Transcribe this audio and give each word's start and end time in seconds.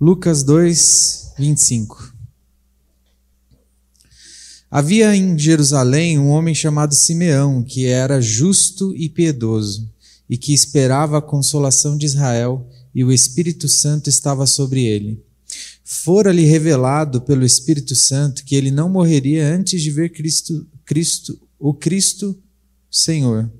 Lucas 0.00 0.44
2, 0.44 1.32
25. 1.36 2.14
Havia 4.70 5.16
em 5.16 5.36
Jerusalém 5.36 6.16
um 6.20 6.28
homem 6.28 6.54
chamado 6.54 6.94
Simeão, 6.94 7.64
que 7.64 7.86
era 7.86 8.20
justo 8.20 8.94
e 8.94 9.08
piedoso, 9.08 9.90
e 10.30 10.38
que 10.38 10.54
esperava 10.54 11.18
a 11.18 11.22
consolação 11.22 11.98
de 11.98 12.06
Israel, 12.06 12.64
e 12.94 13.02
o 13.02 13.10
Espírito 13.10 13.66
Santo 13.66 14.08
estava 14.08 14.46
sobre 14.46 14.84
ele. 14.84 15.20
Fora-lhe 15.82 16.44
revelado 16.44 17.20
pelo 17.20 17.44
Espírito 17.44 17.96
Santo 17.96 18.44
que 18.44 18.54
ele 18.54 18.70
não 18.70 18.88
morreria 18.88 19.52
antes 19.52 19.82
de 19.82 19.90
ver 19.90 20.10
Cristo, 20.10 20.64
Cristo, 20.84 21.36
o 21.58 21.74
Cristo 21.74 22.38
Senhor. 22.88 23.50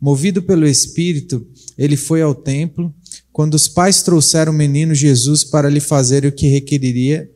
Movido 0.00 0.42
pelo 0.42 0.66
Espírito, 0.66 1.46
ele 1.76 1.98
foi 1.98 2.22
ao 2.22 2.34
templo 2.34 2.94
quando 3.32 3.54
os 3.54 3.66
pais 3.66 4.02
trouxeram 4.02 4.52
o 4.52 4.56
menino 4.56 4.94
Jesus 4.94 5.42
para 5.42 5.70
lhe 5.70 5.80
fazer 5.80 6.26
o 6.26 6.32
que 6.32 6.48
requeriria 6.48 7.30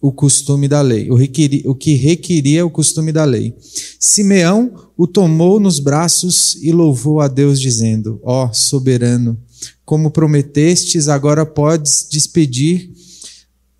o 0.00 0.12
costume 0.12 0.68
da 0.68 0.80
lei, 0.80 1.10
o, 1.10 1.16
o 1.70 1.74
que 1.74 1.94
requeria 1.94 2.64
o 2.64 2.70
costume 2.70 3.12
da 3.12 3.24
lei. 3.24 3.54
Simeão 3.98 4.72
o 4.96 5.06
tomou 5.06 5.58
nos 5.58 5.80
braços 5.80 6.56
e 6.62 6.72
louvou 6.72 7.20
a 7.20 7.28
Deus, 7.28 7.60
dizendo: 7.60 8.20
Ó 8.22 8.46
oh, 8.46 8.54
soberano, 8.54 9.38
como 9.84 10.10
prometestes, 10.10 11.08
agora 11.08 11.44
podes 11.44 12.06
despedir 12.10 12.90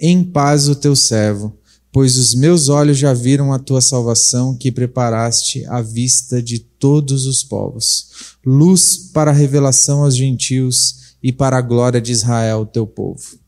em 0.01 0.25
paz 0.25 0.69
o 0.69 0.75
teu 0.75 0.95
servo, 0.95 1.57
pois 1.93 2.17
os 2.17 2.35
meus 2.35 2.69
olhos 2.69 2.99
já 2.99 3.15
viram 3.15 3.53
a 3.53 3.59
tua 3.59 3.81
salvação 3.81 4.57
que 4.57 4.73
preparaste 4.73 5.65
à 5.67 5.81
vista 5.81 6.43
de 6.43 6.59
todos 6.59 7.27
os 7.27 7.43
povos, 7.45 8.09
luz 8.45 9.11
para 9.13 9.31
a 9.31 9.35
revelação 9.35 10.03
aos 10.03 10.17
gentios 10.17 11.08
e 11.23 11.33
para 11.33 11.59
a 11.59 11.63
glória 11.63 12.01
de 12.01 12.13
Israel, 12.13 12.67
teu 12.67 12.87
povo. 12.87 13.39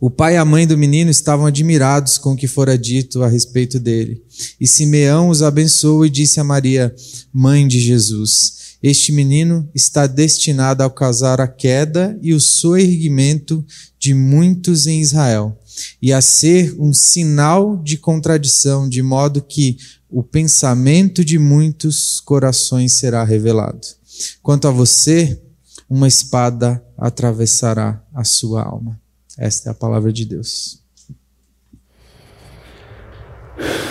O 0.00 0.10
pai 0.10 0.34
e 0.34 0.36
a 0.36 0.44
mãe 0.44 0.66
do 0.66 0.76
menino 0.76 1.10
estavam 1.10 1.46
admirados 1.46 2.18
com 2.18 2.32
o 2.32 2.36
que 2.36 2.46
fora 2.46 2.76
dito 2.76 3.22
a 3.22 3.28
respeito 3.28 3.78
dele. 3.78 4.22
E 4.60 4.66
Simeão 4.66 5.28
os 5.28 5.42
abençoou 5.42 6.04
e 6.04 6.10
disse 6.10 6.40
a 6.40 6.44
Maria, 6.44 6.94
mãe 7.32 7.68
de 7.68 7.78
Jesus: 7.78 8.76
Este 8.82 9.12
menino 9.12 9.68
está 9.74 10.06
destinado 10.06 10.82
a 10.82 10.90
causar 10.90 11.40
a 11.40 11.46
queda 11.46 12.18
e 12.22 12.34
o 12.34 12.40
soerguimento 12.40 13.64
de 13.98 14.14
muitos 14.14 14.86
em 14.86 15.00
Israel, 15.00 15.56
e 16.00 16.12
a 16.12 16.20
ser 16.20 16.74
um 16.78 16.92
sinal 16.92 17.76
de 17.76 17.96
contradição, 17.96 18.88
de 18.88 19.02
modo 19.02 19.42
que 19.42 19.76
o 20.08 20.22
pensamento 20.22 21.24
de 21.24 21.38
muitos 21.38 22.20
corações 22.20 22.92
será 22.94 23.22
revelado. 23.22 23.86
Quanto 24.42 24.66
a 24.66 24.70
você, 24.70 25.40
uma 25.90 26.06
espada 26.06 26.80
atravessará 26.96 28.00
a 28.14 28.22
sua 28.22 28.62
alma. 28.62 29.00
Esta 29.36 29.70
é 29.70 29.72
a 29.72 29.74
palavra 29.74 30.12
de 30.12 30.24
Deus. 30.24 30.80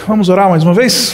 Vamos 0.07 0.29
orar 0.29 0.49
mais 0.49 0.63
uma 0.63 0.73
vez? 0.73 1.13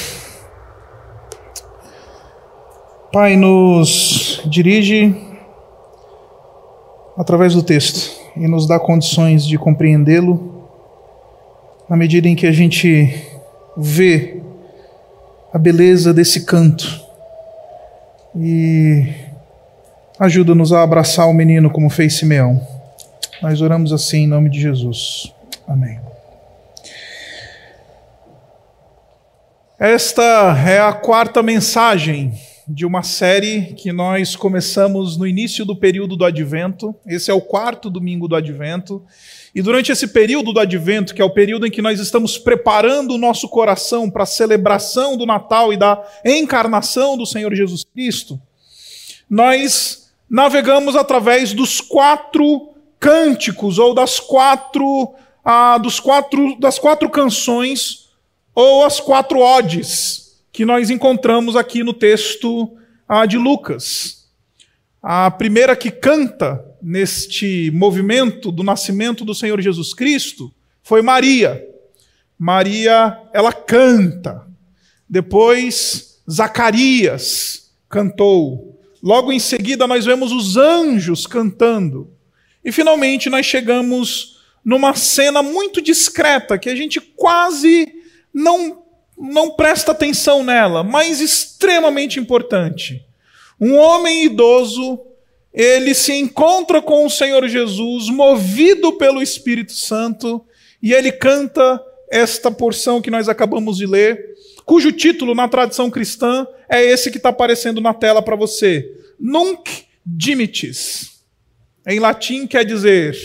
Pai, 3.11 3.36
nos 3.36 4.41
dirige 4.45 5.16
através 7.17 7.56
do 7.56 7.63
texto 7.63 8.11
e 8.36 8.47
nos 8.47 8.67
dá 8.67 8.80
condições 8.80 9.45
de 9.45 9.58
compreendê-lo 9.58 10.69
na 11.89 11.97
medida 11.97 12.28
em 12.28 12.36
que 12.36 12.45
a 12.45 12.52
gente 12.52 13.09
vê 13.75 14.41
a 15.52 15.58
beleza 15.58 16.13
desse 16.13 16.45
canto 16.45 17.02
e 18.36 19.25
Ajuda-nos 20.18 20.72
a 20.72 20.82
abraçar 20.82 21.28
o 21.28 21.34
menino 21.34 21.70
como 21.70 21.90
fez 21.90 22.14
Simeão. 22.14 22.66
Nós 23.42 23.62
oramos 23.62 23.92
assim 23.92 24.20
em 24.20 24.28
nome 24.28 24.50
de 24.50 24.62
Jesus. 24.62 25.34
Amém. 25.68 26.00
Esta 29.78 30.24
é 30.66 30.80
a 30.80 30.94
quarta 30.94 31.44
mensagem 31.44 32.34
de 32.66 32.86
uma 32.86 33.04
série 33.04 33.74
que 33.74 33.92
nós 33.92 34.38
começamos 34.38 35.18
no 35.18 35.28
início 35.28 35.66
do 35.66 35.75
período 35.75 36.16
do 36.16 36.24
Advento. 36.24 36.96
Esse 37.06 37.30
é 37.30 37.34
o 37.34 37.42
quarto 37.42 37.90
domingo 37.90 38.25
do 38.25 38.38
Advento. 38.38 39.04
E 39.54 39.62
durante 39.62 39.92
esse 39.92 40.08
período 40.08 40.54
do 40.54 40.62
Advento, 40.62 41.14
que 41.14 41.22
é 41.22 41.25
o 41.25 41.34
período 41.34 41.68
em 41.68 41.72
que 41.72 41.81
nós 41.81 42.00
estamos 42.00 42.38
preparando 42.38 43.16
o 43.16 43.18
nosso 43.18 43.50
coração 43.50 44.09
para 44.09 44.24
a 44.24 44.28
celebração 44.28 45.18
do 45.18 45.25
Natal 45.25 45.74
e 45.74 45.78
da 45.78 46.02
encarnação 46.24 47.18
do 47.18 47.25
Senhor 47.25 47.54
Jesus 47.54 47.84
Cristo, 47.84 48.40
nós 49.30 50.05
navegamos 50.35 50.97
através 50.97 51.53
dos 51.53 51.79
quatro 51.79 52.73
cânticos 53.00 53.79
ou 53.79 53.94
das 53.94 54.19
quatro, 54.19 55.16
ah, 55.46 55.78
dos 55.78 55.97
quatro 55.97 56.59
das 56.59 56.78
quatro 56.78 57.09
canções 57.09 58.09
ou 58.53 58.84
as 58.84 59.00
quatro 59.00 59.40
odes 59.40 60.41
que 60.51 60.66
nós 60.66 60.90
encontramos 60.90 61.56
aqui 61.56 61.85
no 61.85 61.94
texto 61.94 62.69
ah, 63.07 63.25
de 63.25 63.38
Lucas. 63.38 64.28
A 65.01 65.31
primeira 65.31 65.74
que 65.74 65.90
canta 65.90 66.62
neste 66.81 67.72
movimento 67.74 68.51
do 68.51 68.62
nascimento 68.62 69.24
do 69.24 69.34
Senhor 69.34 69.62
Jesus 69.62 69.94
Cristo 69.94 70.53
foi 70.84 71.01
Maria. 71.01 71.66
Maria, 72.38 73.22
ela 73.34 73.53
canta. 73.53 74.45
Depois, 75.07 76.22
Zacarias 76.29 77.72
cantou. 77.88 78.75
Logo 79.06 79.32
em 79.32 79.38
seguida, 79.38 79.86
nós 79.86 80.04
vemos 80.04 80.32
os 80.32 80.58
anjos 80.58 81.28
cantando. 81.28 82.10
E 82.64 82.72
finalmente, 82.72 83.30
nós 83.30 83.46
chegamos 83.46 84.40
numa 84.66 84.96
cena 84.96 85.44
muito 85.44 85.80
discreta, 85.80 86.58
que 86.58 86.68
a 86.68 86.76
gente 86.76 87.00
quase 87.00 87.88
não, 88.34 88.82
não 89.16 89.52
presta 89.52 89.92
atenção 89.92 90.44
nela, 90.44 90.84
mas 90.84 91.22
extremamente 91.22 92.20
importante. 92.20 93.06
Um 93.62 93.76
homem 93.76 94.26
idoso, 94.26 95.00
ele 95.54 95.94
se 95.94 96.14
encontra 96.14 96.82
com 96.82 97.06
o 97.06 97.10
Senhor 97.10 97.48
Jesus, 97.48 98.10
movido 98.10 98.94
pelo 98.94 99.22
Espírito 99.22 99.74
Santo, 99.74 100.44
e 100.82 100.92
ele 100.94 101.12
canta 101.12 101.80
esta 102.10 102.50
porção 102.50 103.00
que 103.04 103.12
nós 103.12 103.30
acabamos 103.30 103.78
de 103.78 103.86
ler 103.86 104.34
cujo 104.66 104.92
título 104.92 105.36
na 105.36 105.48
tradição 105.48 105.92
cristã 105.92 106.48
é 106.70 106.84
esse 106.84 107.12
que 107.12 107.18
está 107.18 107.30
aparecendo 107.30 107.81
na 107.81 107.94
tela 107.94 108.22
para 108.22 108.36
você: 108.36 108.90
Nunc 109.20 109.86
dimitis. 110.06 111.24
Em 111.88 112.00
latim 112.00 112.48
quer 112.48 112.66
dizer 112.66 113.16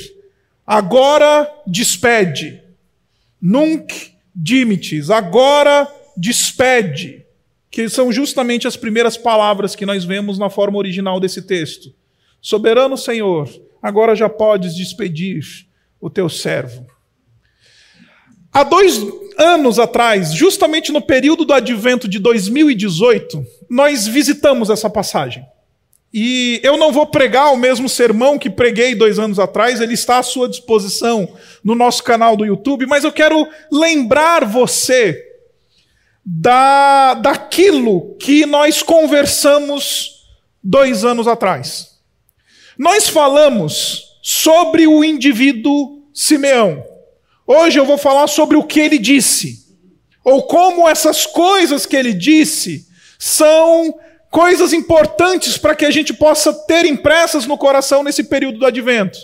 agora 0.70 1.52
despede. 1.66 2.62
Nunc 3.42 4.12
dimitis, 4.32 5.10
agora 5.10 5.92
despede. 6.16 7.26
Que 7.68 7.88
são 7.88 8.12
justamente 8.12 8.68
as 8.68 8.76
primeiras 8.76 9.16
palavras 9.16 9.74
que 9.74 9.84
nós 9.84 10.04
vemos 10.04 10.38
na 10.38 10.48
forma 10.48 10.78
original 10.78 11.18
desse 11.18 11.42
texto. 11.42 11.92
Soberano 12.40 12.96
Senhor, 12.96 13.48
agora 13.82 14.14
já 14.14 14.28
podes 14.28 14.76
despedir 14.76 15.66
o 16.00 16.08
teu 16.08 16.28
servo. 16.28 16.86
Há 18.52 18.62
dois 18.62 19.00
anos 19.40 19.78
atrás, 19.78 20.32
justamente 20.32 20.92
no 20.92 21.00
período 21.00 21.46
do 21.46 21.54
advento 21.54 22.06
de 22.06 22.18
2018, 22.18 23.44
nós 23.68 24.06
visitamos 24.06 24.68
essa 24.68 24.90
passagem. 24.90 25.44
E 26.12 26.60
eu 26.62 26.76
não 26.76 26.92
vou 26.92 27.06
pregar 27.06 27.52
o 27.52 27.56
mesmo 27.56 27.88
sermão 27.88 28.38
que 28.38 28.50
preguei 28.50 28.94
dois 28.94 29.18
anos 29.18 29.38
atrás, 29.38 29.80
ele 29.80 29.94
está 29.94 30.18
à 30.18 30.22
sua 30.22 30.48
disposição 30.48 31.28
no 31.64 31.74
nosso 31.74 32.02
canal 32.02 32.36
do 32.36 32.44
YouTube, 32.44 32.84
mas 32.86 33.04
eu 33.04 33.12
quero 33.12 33.48
lembrar 33.72 34.44
você 34.44 35.24
da, 36.24 37.14
daquilo 37.14 38.16
que 38.16 38.44
nós 38.44 38.82
conversamos 38.82 40.26
dois 40.62 41.04
anos 41.04 41.26
atrás. 41.26 41.98
Nós 42.76 43.08
falamos 43.08 44.18
sobre 44.22 44.86
o 44.86 45.02
indivíduo 45.02 46.02
Simeão. 46.12 46.89
Hoje 47.52 47.80
eu 47.80 47.84
vou 47.84 47.98
falar 47.98 48.28
sobre 48.28 48.56
o 48.56 48.62
que 48.62 48.78
ele 48.78 48.96
disse, 48.96 49.66
ou 50.22 50.44
como 50.44 50.88
essas 50.88 51.26
coisas 51.26 51.84
que 51.84 51.96
ele 51.96 52.12
disse 52.12 52.86
são 53.18 53.92
coisas 54.30 54.72
importantes 54.72 55.58
para 55.58 55.74
que 55.74 55.84
a 55.84 55.90
gente 55.90 56.14
possa 56.14 56.52
ter 56.52 56.84
impressas 56.84 57.46
no 57.46 57.58
coração 57.58 58.04
nesse 58.04 58.22
período 58.22 58.60
do 58.60 58.66
advento. 58.66 59.18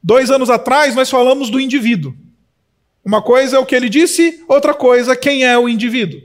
Dois 0.00 0.30
anos 0.30 0.48
atrás 0.48 0.94
nós 0.94 1.10
falamos 1.10 1.50
do 1.50 1.58
indivíduo. 1.58 2.14
Uma 3.04 3.20
coisa 3.20 3.56
é 3.56 3.58
o 3.58 3.66
que 3.66 3.74
ele 3.74 3.88
disse, 3.88 4.44
outra 4.46 4.72
coisa 4.72 5.16
quem 5.16 5.44
é 5.44 5.58
o 5.58 5.68
indivíduo. 5.68 6.20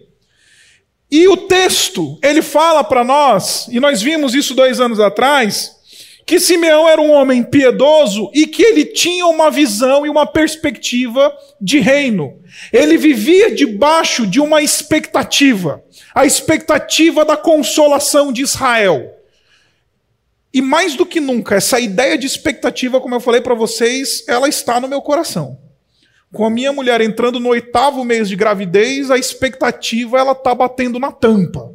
E 1.10 1.28
o 1.28 1.36
texto, 1.36 2.20
ele 2.22 2.44
fala 2.44 2.84
para 2.84 3.04
nós, 3.04 3.68
e 3.72 3.80
nós 3.80 4.00
vimos 4.00 4.36
isso 4.36 4.54
dois 4.54 4.80
anos 4.80 5.00
atrás, 5.00 5.81
que 6.26 6.40
Simeão 6.40 6.88
era 6.88 7.02
um 7.02 7.12
homem 7.12 7.44
piedoso 7.44 8.30
e 8.34 8.48
que 8.48 8.64
ele 8.64 8.86
tinha 8.86 9.26
uma 9.28 9.50
visão 9.50 10.06
e 10.06 10.10
uma 10.10 10.26
perspectiva 10.26 11.34
de 11.60 11.80
reino. 11.80 12.40
Ele 12.72 12.98
vivia 12.98 13.54
debaixo 13.54 14.26
de 14.26 14.40
uma 14.40 14.62
expectativa, 14.62 15.84
a 16.14 16.26
expectativa 16.26 17.26
da 17.26 17.36
consolação 17.36 18.32
de 18.32 18.42
Israel. 18.42 19.18
E 20.54 20.62
mais 20.62 20.96
do 20.96 21.06
que 21.06 21.20
nunca, 21.20 21.56
essa 21.56 21.80
ideia 21.80 22.18
de 22.18 22.28
expectativa, 22.28 23.00
como 23.00 23.16
eu 23.16 23.22
falei 23.22 23.42
para 23.42 23.56
vocês, 23.56 24.24
ela 24.28 24.50
está 24.50 24.80
no 24.80 24.88
meu 24.88 25.02
coração. 25.02 25.58
Com 26.34 26.46
a 26.46 26.50
minha 26.50 26.72
mulher 26.72 27.02
entrando 27.02 27.40
no 27.40 27.50
oitavo 27.50 28.04
mês 28.04 28.30
de 28.30 28.36
gravidez, 28.36 29.12
a 29.12 29.18
expectativa 29.18 30.18
ela 30.18 30.32
está 30.34 30.54
batendo 30.56 31.00
na 31.00 31.12
tampa. 31.12 31.74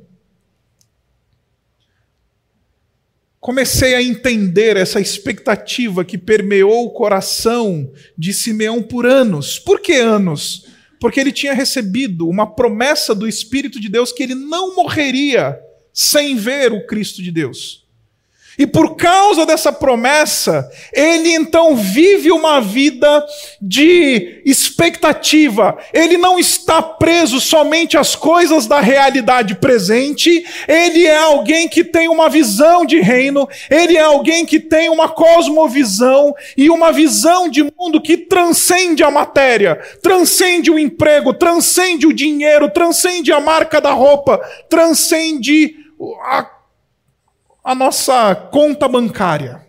Comecei 3.46 3.94
a 3.94 4.02
entender 4.02 4.76
essa 4.76 5.00
expectativa 5.00 6.04
que 6.04 6.18
permeou 6.18 6.84
o 6.84 6.90
coração 6.90 7.92
de 8.18 8.34
Simeão 8.34 8.82
por 8.82 9.06
anos. 9.06 9.56
Por 9.56 9.80
que 9.80 9.92
anos? 9.92 10.66
Porque 10.98 11.20
ele 11.20 11.30
tinha 11.30 11.54
recebido 11.54 12.28
uma 12.28 12.44
promessa 12.44 13.14
do 13.14 13.28
Espírito 13.28 13.78
de 13.78 13.88
Deus 13.88 14.10
que 14.10 14.24
ele 14.24 14.34
não 14.34 14.74
morreria 14.74 15.56
sem 15.92 16.34
ver 16.34 16.72
o 16.72 16.88
Cristo 16.88 17.22
de 17.22 17.30
Deus. 17.30 17.85
E 18.58 18.66
por 18.66 18.96
causa 18.96 19.44
dessa 19.44 19.72
promessa, 19.72 20.68
ele 20.92 21.30
então 21.34 21.76
vive 21.76 22.32
uma 22.32 22.60
vida 22.60 23.24
de 23.60 24.42
expectativa. 24.46 25.76
Ele 25.92 26.16
não 26.16 26.38
está 26.38 26.80
preso 26.80 27.40
somente 27.40 27.98
às 27.98 28.16
coisas 28.16 28.66
da 28.66 28.80
realidade 28.80 29.56
presente, 29.56 30.44
ele 30.66 31.06
é 31.06 31.16
alguém 31.16 31.68
que 31.68 31.84
tem 31.84 32.08
uma 32.08 32.30
visão 32.30 32.86
de 32.86 33.00
reino, 33.00 33.46
ele 33.70 33.96
é 33.96 34.02
alguém 34.02 34.46
que 34.46 34.58
tem 34.58 34.88
uma 34.88 35.08
cosmovisão 35.08 36.34
e 36.56 36.70
uma 36.70 36.92
visão 36.92 37.48
de 37.48 37.62
mundo 37.62 38.00
que 38.00 38.16
transcende 38.16 39.02
a 39.02 39.10
matéria, 39.10 39.78
transcende 40.02 40.70
o 40.70 40.78
emprego, 40.78 41.34
transcende 41.34 42.06
o 42.06 42.12
dinheiro, 42.12 42.70
transcende 42.70 43.32
a 43.32 43.40
marca 43.40 43.80
da 43.80 43.92
roupa, 43.92 44.40
transcende 44.68 45.74
a 46.24 46.55
a 47.66 47.74
nossa 47.74 48.32
conta 48.32 48.86
bancária. 48.86 49.66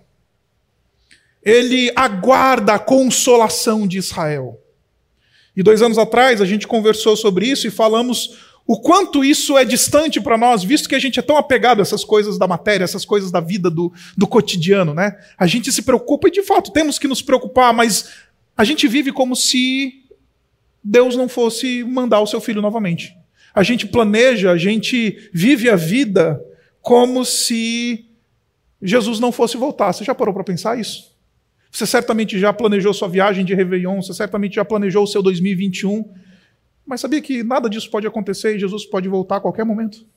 Ele 1.42 1.92
aguarda 1.96 2.76
a 2.76 2.80
consolação 2.80 3.88
de 3.88 3.98
Israel. 3.98 4.62
E 5.56 5.64
dois 5.64 5.82
anos 5.82 5.98
atrás 5.98 6.40
a 6.40 6.46
gente 6.46 6.68
conversou 6.68 7.18
sobre 7.18 7.48
isso 7.48 7.66
e 7.66 7.72
falamos 7.72 8.38
o 8.68 8.80
quanto 8.80 9.26
isso 9.26 9.58
é 9.58 9.66
distante 9.66 10.22
para 10.22 10.38
nós, 10.38 10.64
visto 10.64 10.88
que 10.88 10.94
a 10.94 11.00
gente 11.00 11.18
é 11.18 11.24
tão 11.24 11.38
apegado 11.38 11.80
a 11.80 11.82
essas 11.82 12.06
coisas 12.06 12.38
da 12.38 12.48
matéria, 12.48 12.84
essas 12.84 13.04
coisas 13.04 13.32
da 13.32 13.40
vida 13.40 13.68
do, 13.68 13.92
do 14.16 14.28
cotidiano, 14.28 14.94
né? 14.94 15.18
A 15.36 15.48
gente 15.48 15.72
se 15.72 15.82
preocupa 15.82 16.28
e 16.28 16.32
de 16.32 16.44
fato 16.44 16.72
temos 16.72 17.00
que 17.00 17.08
nos 17.08 17.24
preocupar, 17.24 17.74
mas 17.74 18.12
a 18.56 18.64
gente 18.64 18.88
vive 18.88 19.12
como 19.12 19.36
se 19.36 20.04
Deus 20.84 21.16
não 21.16 21.28
fosse 21.28 21.84
mandar 21.84 22.20
o 22.20 22.28
seu 22.28 22.40
filho 22.40 22.62
novamente. 22.62 23.18
A 23.56 23.64
gente 23.64 23.88
planeja, 23.88 24.52
a 24.52 24.58
gente 24.58 25.32
vive 25.34 25.68
a 25.68 25.76
vida 25.76 26.40
como 26.88 27.26
se 27.26 28.06
Jesus 28.82 29.20
não 29.20 29.30
fosse 29.30 29.58
voltar. 29.58 29.92
Você 29.92 30.06
já 30.06 30.16
parou 30.16 30.34
para 30.34 30.46
pensar 30.46 30.80
isso? 30.80 31.14
Você 31.70 31.86
certamente 31.86 32.40
já 32.40 32.54
planejou 32.54 32.94
sua 32.94 33.10
viagem 33.10 33.44
de 33.44 33.54
Réveillon, 33.54 34.02
você 34.02 34.14
certamente 34.14 34.56
já 34.56 34.64
planejou 34.64 35.04
o 35.04 35.08
seu 35.08 35.22
2021, 35.22 36.10
mas 36.86 37.02
sabia 37.02 37.22
que 37.22 37.44
nada 37.44 37.70
disso 37.70 37.92
pode 37.92 38.08
acontecer 38.08 38.56
e 38.56 38.60
Jesus 38.60 38.86
pode 38.86 39.10
voltar 39.10 39.36
a 39.36 39.42
qualquer 39.42 39.66
momento? 39.66 40.08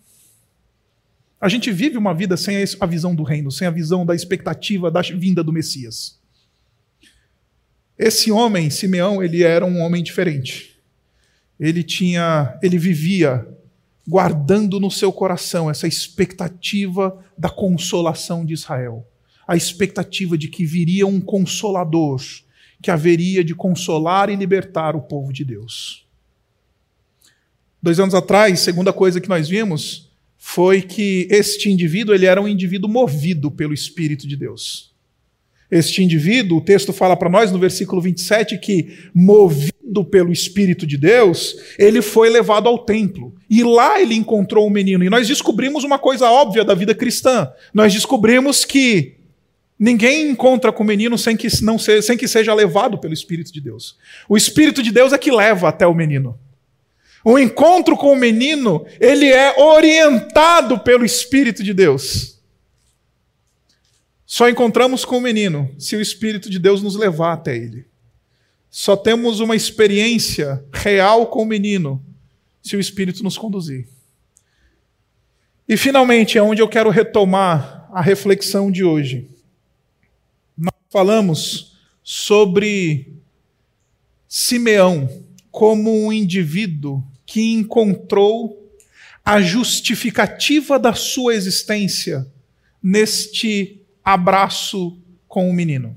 A 1.40 1.48
gente 1.48 1.72
vive 1.72 1.98
uma 1.98 2.14
vida 2.14 2.36
sem 2.36 2.56
a 2.78 2.86
visão 2.86 3.16
do 3.16 3.24
reino, 3.24 3.50
sem 3.50 3.66
a 3.66 3.70
visão 3.72 4.06
da 4.06 4.14
expectativa 4.14 4.92
da 4.92 5.00
vinda 5.00 5.42
do 5.42 5.52
Messias. 5.52 6.20
Esse 7.98 8.30
homem, 8.30 8.70
Simeão, 8.70 9.20
ele 9.20 9.42
era 9.42 9.66
um 9.66 9.80
homem 9.80 10.04
diferente. 10.04 10.80
Ele 11.58 11.82
tinha, 11.82 12.56
ele 12.62 12.78
vivia 12.78 13.44
guardando 14.10 14.80
no 14.80 14.90
seu 14.90 15.12
coração 15.12 15.70
essa 15.70 15.86
expectativa 15.86 17.24
da 17.38 17.48
consolação 17.48 18.44
de 18.44 18.52
Israel, 18.52 19.06
a 19.46 19.56
expectativa 19.56 20.36
de 20.36 20.48
que 20.48 20.66
viria 20.66 21.06
um 21.06 21.20
consolador 21.20 22.20
que 22.82 22.90
haveria 22.90 23.44
de 23.44 23.54
consolar 23.54 24.28
e 24.28 24.34
libertar 24.34 24.96
o 24.96 25.02
povo 25.02 25.32
de 25.32 25.44
Deus. 25.44 26.04
Dois 27.80 28.00
anos 28.00 28.12
atrás, 28.12 28.58
segunda 28.58 28.92
coisa 28.92 29.20
que 29.20 29.28
nós 29.28 29.48
vimos 29.48 30.10
foi 30.36 30.82
que 30.82 31.28
este 31.30 31.70
indivíduo 31.70 32.12
ele 32.12 32.26
era 32.26 32.42
um 32.42 32.48
indivíduo 32.48 32.90
movido 32.90 33.48
pelo 33.48 33.72
Espírito 33.72 34.26
de 34.26 34.36
Deus. 34.36 34.89
Este 35.70 36.02
indivíduo, 36.02 36.58
o 36.58 36.60
texto 36.60 36.92
fala 36.92 37.16
para 37.16 37.28
nós 37.28 37.52
no 37.52 37.58
versículo 37.58 38.02
27 38.02 38.58
que, 38.58 38.98
movido 39.14 40.04
pelo 40.04 40.32
Espírito 40.32 40.86
de 40.86 40.96
Deus, 40.96 41.56
ele 41.78 42.02
foi 42.02 42.28
levado 42.28 42.68
ao 42.68 42.78
templo. 42.78 43.32
E 43.48 43.62
lá 43.62 44.00
ele 44.00 44.14
encontrou 44.14 44.66
o 44.66 44.70
menino. 44.70 45.04
E 45.04 45.10
nós 45.10 45.28
descobrimos 45.28 45.84
uma 45.84 45.98
coisa 45.98 46.28
óbvia 46.28 46.64
da 46.64 46.74
vida 46.74 46.94
cristã. 46.94 47.48
Nós 47.72 47.92
descobrimos 47.92 48.64
que 48.64 49.14
ninguém 49.78 50.30
encontra 50.30 50.72
com 50.72 50.82
o 50.82 50.86
menino 50.86 51.16
sem 51.16 51.36
que, 51.36 51.48
não 51.62 51.78
seja, 51.78 52.02
sem 52.02 52.16
que 52.16 52.26
seja 52.26 52.52
levado 52.52 52.98
pelo 52.98 53.14
Espírito 53.14 53.52
de 53.52 53.60
Deus. 53.60 53.96
O 54.28 54.36
Espírito 54.36 54.82
de 54.82 54.90
Deus 54.90 55.12
é 55.12 55.18
que 55.18 55.30
leva 55.30 55.68
até 55.68 55.86
o 55.86 55.94
menino. 55.94 56.36
O 57.24 57.38
encontro 57.38 57.96
com 57.96 58.12
o 58.12 58.16
menino, 58.16 58.84
ele 58.98 59.26
é 59.26 59.60
orientado 59.60 60.78
pelo 60.80 61.04
Espírito 61.04 61.62
de 61.62 61.72
Deus. 61.72 62.39
Só 64.30 64.48
encontramos 64.48 65.04
com 65.04 65.18
o 65.18 65.20
menino 65.20 65.74
se 65.76 65.96
o 65.96 66.00
Espírito 66.00 66.48
de 66.48 66.60
Deus 66.60 66.80
nos 66.80 66.94
levar 66.94 67.32
até 67.32 67.56
ele. 67.56 67.84
Só 68.70 68.96
temos 68.96 69.40
uma 69.40 69.56
experiência 69.56 70.64
real 70.72 71.26
com 71.26 71.42
o 71.42 71.44
menino 71.44 72.00
se 72.62 72.76
o 72.76 72.80
Espírito 72.80 73.24
nos 73.24 73.36
conduzir. 73.36 73.88
E 75.68 75.76
finalmente 75.76 76.38
é 76.38 76.42
onde 76.42 76.62
eu 76.62 76.68
quero 76.68 76.90
retomar 76.90 77.88
a 77.92 78.00
reflexão 78.00 78.70
de 78.70 78.84
hoje. 78.84 79.28
Nós 80.56 80.76
falamos 80.90 81.76
sobre 82.00 83.12
Simeão 84.28 85.08
como 85.50 86.06
um 86.06 86.12
indivíduo 86.12 87.02
que 87.26 87.52
encontrou 87.52 88.72
a 89.24 89.40
justificativa 89.40 90.78
da 90.78 90.94
sua 90.94 91.34
existência 91.34 92.24
neste 92.80 93.79
abraço 94.12 94.98
com 95.28 95.48
o 95.48 95.52
menino. 95.52 95.96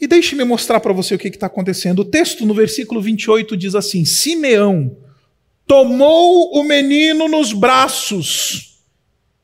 E 0.00 0.06
deixe-me 0.06 0.44
mostrar 0.44 0.80
para 0.80 0.92
você 0.92 1.14
o 1.14 1.18
que 1.18 1.28
está 1.28 1.46
acontecendo. 1.46 2.00
O 2.00 2.04
texto 2.04 2.44
no 2.44 2.52
versículo 2.54 3.00
28 3.00 3.56
diz 3.56 3.74
assim: 3.74 4.04
Simeão 4.04 4.96
tomou 5.66 6.52
o 6.58 6.64
menino 6.64 7.28
nos 7.28 7.52
braços 7.52 8.80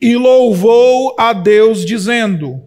e 0.00 0.16
louvou 0.16 1.14
a 1.18 1.32
Deus, 1.32 1.84
dizendo: 1.84 2.60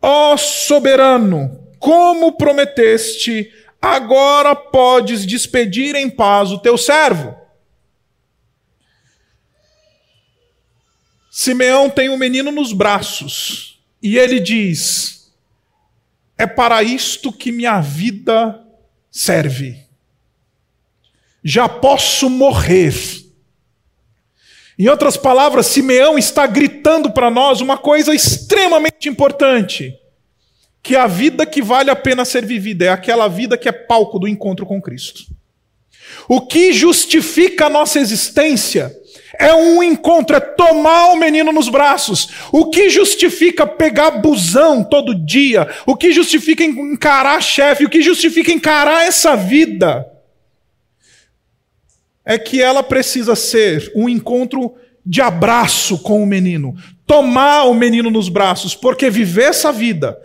Ó 0.00 0.34
oh, 0.34 0.38
soberano, 0.38 1.58
como 1.78 2.36
prometeste, 2.36 3.50
agora 3.82 4.54
podes 4.54 5.26
despedir 5.26 5.94
em 5.96 6.08
paz 6.08 6.52
o 6.52 6.58
teu 6.58 6.78
servo. 6.78 7.34
Simeão 11.40 11.88
tem 11.88 12.08
um 12.08 12.16
menino 12.16 12.50
nos 12.50 12.72
braços 12.72 13.78
e 14.02 14.18
ele 14.18 14.40
diz: 14.40 15.30
É 16.36 16.48
para 16.48 16.82
isto 16.82 17.30
que 17.30 17.52
minha 17.52 17.80
vida 17.80 18.60
serve. 19.08 19.78
Já 21.44 21.68
posso 21.68 22.28
morrer. 22.28 22.92
Em 24.76 24.88
outras 24.88 25.16
palavras, 25.16 25.66
Simeão 25.66 26.18
está 26.18 26.44
gritando 26.44 27.12
para 27.12 27.30
nós 27.30 27.60
uma 27.60 27.78
coisa 27.78 28.12
extremamente 28.12 29.08
importante: 29.08 29.96
que 30.82 30.96
a 30.96 31.06
vida 31.06 31.46
que 31.46 31.62
vale 31.62 31.88
a 31.88 31.94
pena 31.94 32.24
ser 32.24 32.44
vivida 32.44 32.86
é 32.86 32.88
aquela 32.88 33.28
vida 33.28 33.56
que 33.56 33.68
é 33.68 33.72
palco 33.72 34.18
do 34.18 34.26
encontro 34.26 34.66
com 34.66 34.82
Cristo. 34.82 35.22
O 36.28 36.40
que 36.40 36.72
justifica 36.72 37.66
a 37.66 37.70
nossa 37.70 38.00
existência 38.00 38.97
é 39.38 39.54
um 39.54 39.80
encontro, 39.82 40.34
é 40.34 40.40
tomar 40.40 41.12
o 41.12 41.16
menino 41.16 41.52
nos 41.52 41.68
braços. 41.68 42.28
O 42.50 42.70
que 42.70 42.90
justifica 42.90 43.64
pegar 43.64 44.10
busão 44.10 44.82
todo 44.82 45.14
dia? 45.14 45.68
O 45.86 45.96
que 45.96 46.10
justifica 46.10 46.64
encarar 46.64 47.40
chefe? 47.40 47.84
O 47.84 47.88
que 47.88 48.02
justifica 48.02 48.50
encarar 48.50 49.06
essa 49.06 49.36
vida? 49.36 50.04
É 52.24 52.36
que 52.36 52.60
ela 52.60 52.82
precisa 52.82 53.36
ser 53.36 53.92
um 53.94 54.08
encontro 54.08 54.74
de 55.06 55.22
abraço 55.22 56.00
com 56.00 56.20
o 56.20 56.26
menino. 56.26 56.74
Tomar 57.06 57.64
o 57.64 57.74
menino 57.74 58.10
nos 58.10 58.28
braços, 58.28 58.74
porque 58.74 59.08
viver 59.08 59.50
essa 59.50 59.72
vida, 59.72 60.20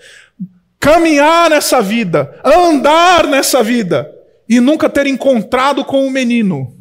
caminhar 0.80 1.52
nessa 1.52 1.82
vida, 1.82 2.42
andar 2.44 3.28
nessa 3.28 3.62
vida 3.62 4.12
e 4.50 4.60
nunca 4.60 4.90
ter 4.90 5.06
encontrado 5.06 5.86
com 5.86 6.06
o 6.06 6.12
menino 6.12 6.76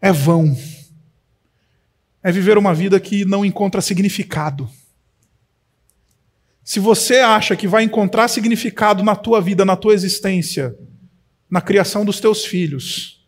é 0.00 0.10
vão 0.10 0.56
é 2.28 2.32
viver 2.32 2.58
uma 2.58 2.74
vida 2.74 3.00
que 3.00 3.24
não 3.24 3.42
encontra 3.42 3.80
significado. 3.80 4.68
Se 6.62 6.78
você 6.78 7.20
acha 7.20 7.56
que 7.56 7.66
vai 7.66 7.84
encontrar 7.84 8.28
significado 8.28 9.02
na 9.02 9.16
tua 9.16 9.40
vida, 9.40 9.64
na 9.64 9.74
tua 9.74 9.94
existência, 9.94 10.76
na 11.48 11.62
criação 11.62 12.04
dos 12.04 12.20
teus 12.20 12.44
filhos, 12.44 13.26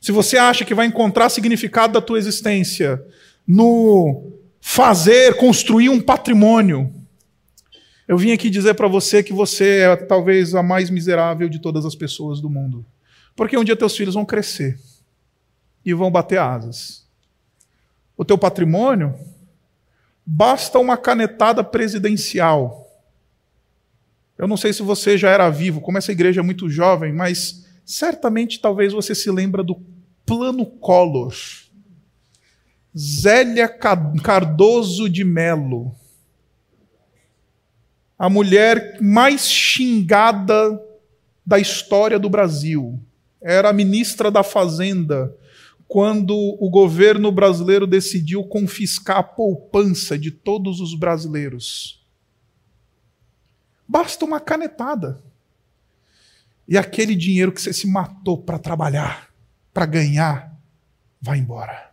se 0.00 0.10
você 0.10 0.38
acha 0.38 0.64
que 0.64 0.74
vai 0.74 0.86
encontrar 0.86 1.28
significado 1.28 1.92
da 1.92 2.00
tua 2.00 2.16
existência 2.16 3.04
no 3.46 4.32
fazer, 4.58 5.36
construir 5.36 5.90
um 5.90 6.00
patrimônio. 6.00 6.90
Eu 8.08 8.16
vim 8.16 8.32
aqui 8.32 8.48
dizer 8.48 8.72
para 8.72 8.88
você 8.88 9.22
que 9.22 9.34
você 9.34 9.80
é 9.80 9.96
talvez 9.96 10.54
a 10.54 10.62
mais 10.62 10.88
miserável 10.88 11.46
de 11.46 11.58
todas 11.58 11.84
as 11.84 11.94
pessoas 11.94 12.40
do 12.40 12.48
mundo. 12.48 12.86
Porque 13.36 13.58
um 13.58 13.64
dia 13.64 13.76
teus 13.76 13.94
filhos 13.94 14.14
vão 14.14 14.24
crescer 14.24 14.80
e 15.84 15.92
vão 15.92 16.10
bater 16.10 16.38
asas. 16.38 17.03
O 18.16 18.24
teu 18.24 18.38
patrimônio 18.38 19.14
basta 20.24 20.78
uma 20.78 20.96
canetada 20.96 21.62
presidencial. 21.62 22.84
Eu 24.38 24.48
não 24.48 24.56
sei 24.56 24.72
se 24.72 24.82
você 24.82 25.16
já 25.18 25.30
era 25.30 25.50
vivo, 25.50 25.80
como 25.80 25.98
essa 25.98 26.12
igreja 26.12 26.40
é 26.40 26.44
muito 26.44 26.68
jovem, 26.68 27.12
mas 27.12 27.66
certamente 27.84 28.60
talvez 28.60 28.92
você 28.92 29.14
se 29.14 29.30
lembra 29.30 29.62
do 29.62 29.80
Plano 30.24 30.64
Collor. 30.66 31.34
Zélia 32.96 33.68
Cardoso 33.68 35.08
de 35.08 35.24
Melo. 35.24 35.94
A 38.16 38.30
mulher 38.30 38.98
mais 39.00 39.48
xingada 39.48 40.80
da 41.44 41.58
história 41.58 42.18
do 42.18 42.30
Brasil. 42.30 43.00
Era 43.42 43.70
a 43.70 43.72
ministra 43.72 44.30
da 44.30 44.42
Fazenda 44.42 45.36
quando 45.94 46.34
o 46.36 46.68
governo 46.68 47.30
brasileiro 47.30 47.86
decidiu 47.86 48.42
confiscar 48.42 49.18
a 49.18 49.22
poupança 49.22 50.18
de 50.18 50.32
todos 50.32 50.80
os 50.80 50.92
brasileiros. 50.92 52.04
Basta 53.86 54.24
uma 54.24 54.40
canetada. 54.40 55.22
E 56.66 56.76
aquele 56.76 57.14
dinheiro 57.14 57.52
que 57.52 57.62
você 57.62 57.72
se 57.72 57.86
matou 57.86 58.42
para 58.42 58.58
trabalhar, 58.58 59.32
para 59.72 59.86
ganhar, 59.86 60.60
vai 61.22 61.38
embora. 61.38 61.92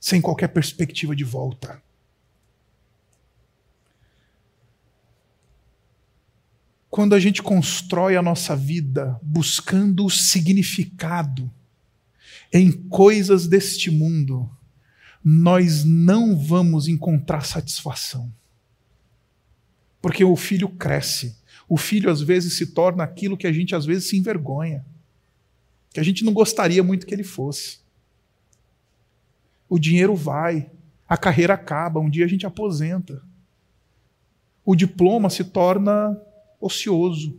Sem 0.00 0.18
qualquer 0.18 0.48
perspectiva 0.48 1.14
de 1.14 1.22
volta. 1.22 1.82
Quando 6.88 7.14
a 7.14 7.20
gente 7.20 7.42
constrói 7.42 8.16
a 8.16 8.22
nossa 8.22 8.56
vida 8.56 9.20
buscando 9.22 10.06
o 10.06 10.10
significado 10.10 11.52
em 12.52 12.70
coisas 12.70 13.46
deste 13.46 13.90
mundo, 13.90 14.50
nós 15.24 15.84
não 15.84 16.36
vamos 16.36 16.88
encontrar 16.88 17.46
satisfação. 17.46 18.30
Porque 20.00 20.24
o 20.24 20.36
filho 20.36 20.68
cresce. 20.68 21.36
O 21.68 21.76
filho 21.76 22.10
às 22.10 22.20
vezes 22.20 22.54
se 22.54 22.66
torna 22.66 23.04
aquilo 23.04 23.36
que 23.36 23.46
a 23.46 23.52
gente 23.52 23.74
às 23.74 23.86
vezes 23.86 24.08
se 24.08 24.16
envergonha. 24.18 24.84
Que 25.94 26.00
a 26.00 26.02
gente 26.02 26.24
não 26.24 26.32
gostaria 26.32 26.82
muito 26.82 27.06
que 27.06 27.14
ele 27.14 27.24
fosse. 27.24 27.78
O 29.68 29.78
dinheiro 29.78 30.14
vai, 30.14 30.70
a 31.08 31.16
carreira 31.16 31.54
acaba, 31.54 32.00
um 32.00 32.10
dia 32.10 32.24
a 32.24 32.28
gente 32.28 32.44
aposenta. 32.44 33.22
O 34.64 34.74
diploma 34.74 35.30
se 35.30 35.44
torna 35.44 36.20
ocioso. 36.60 37.38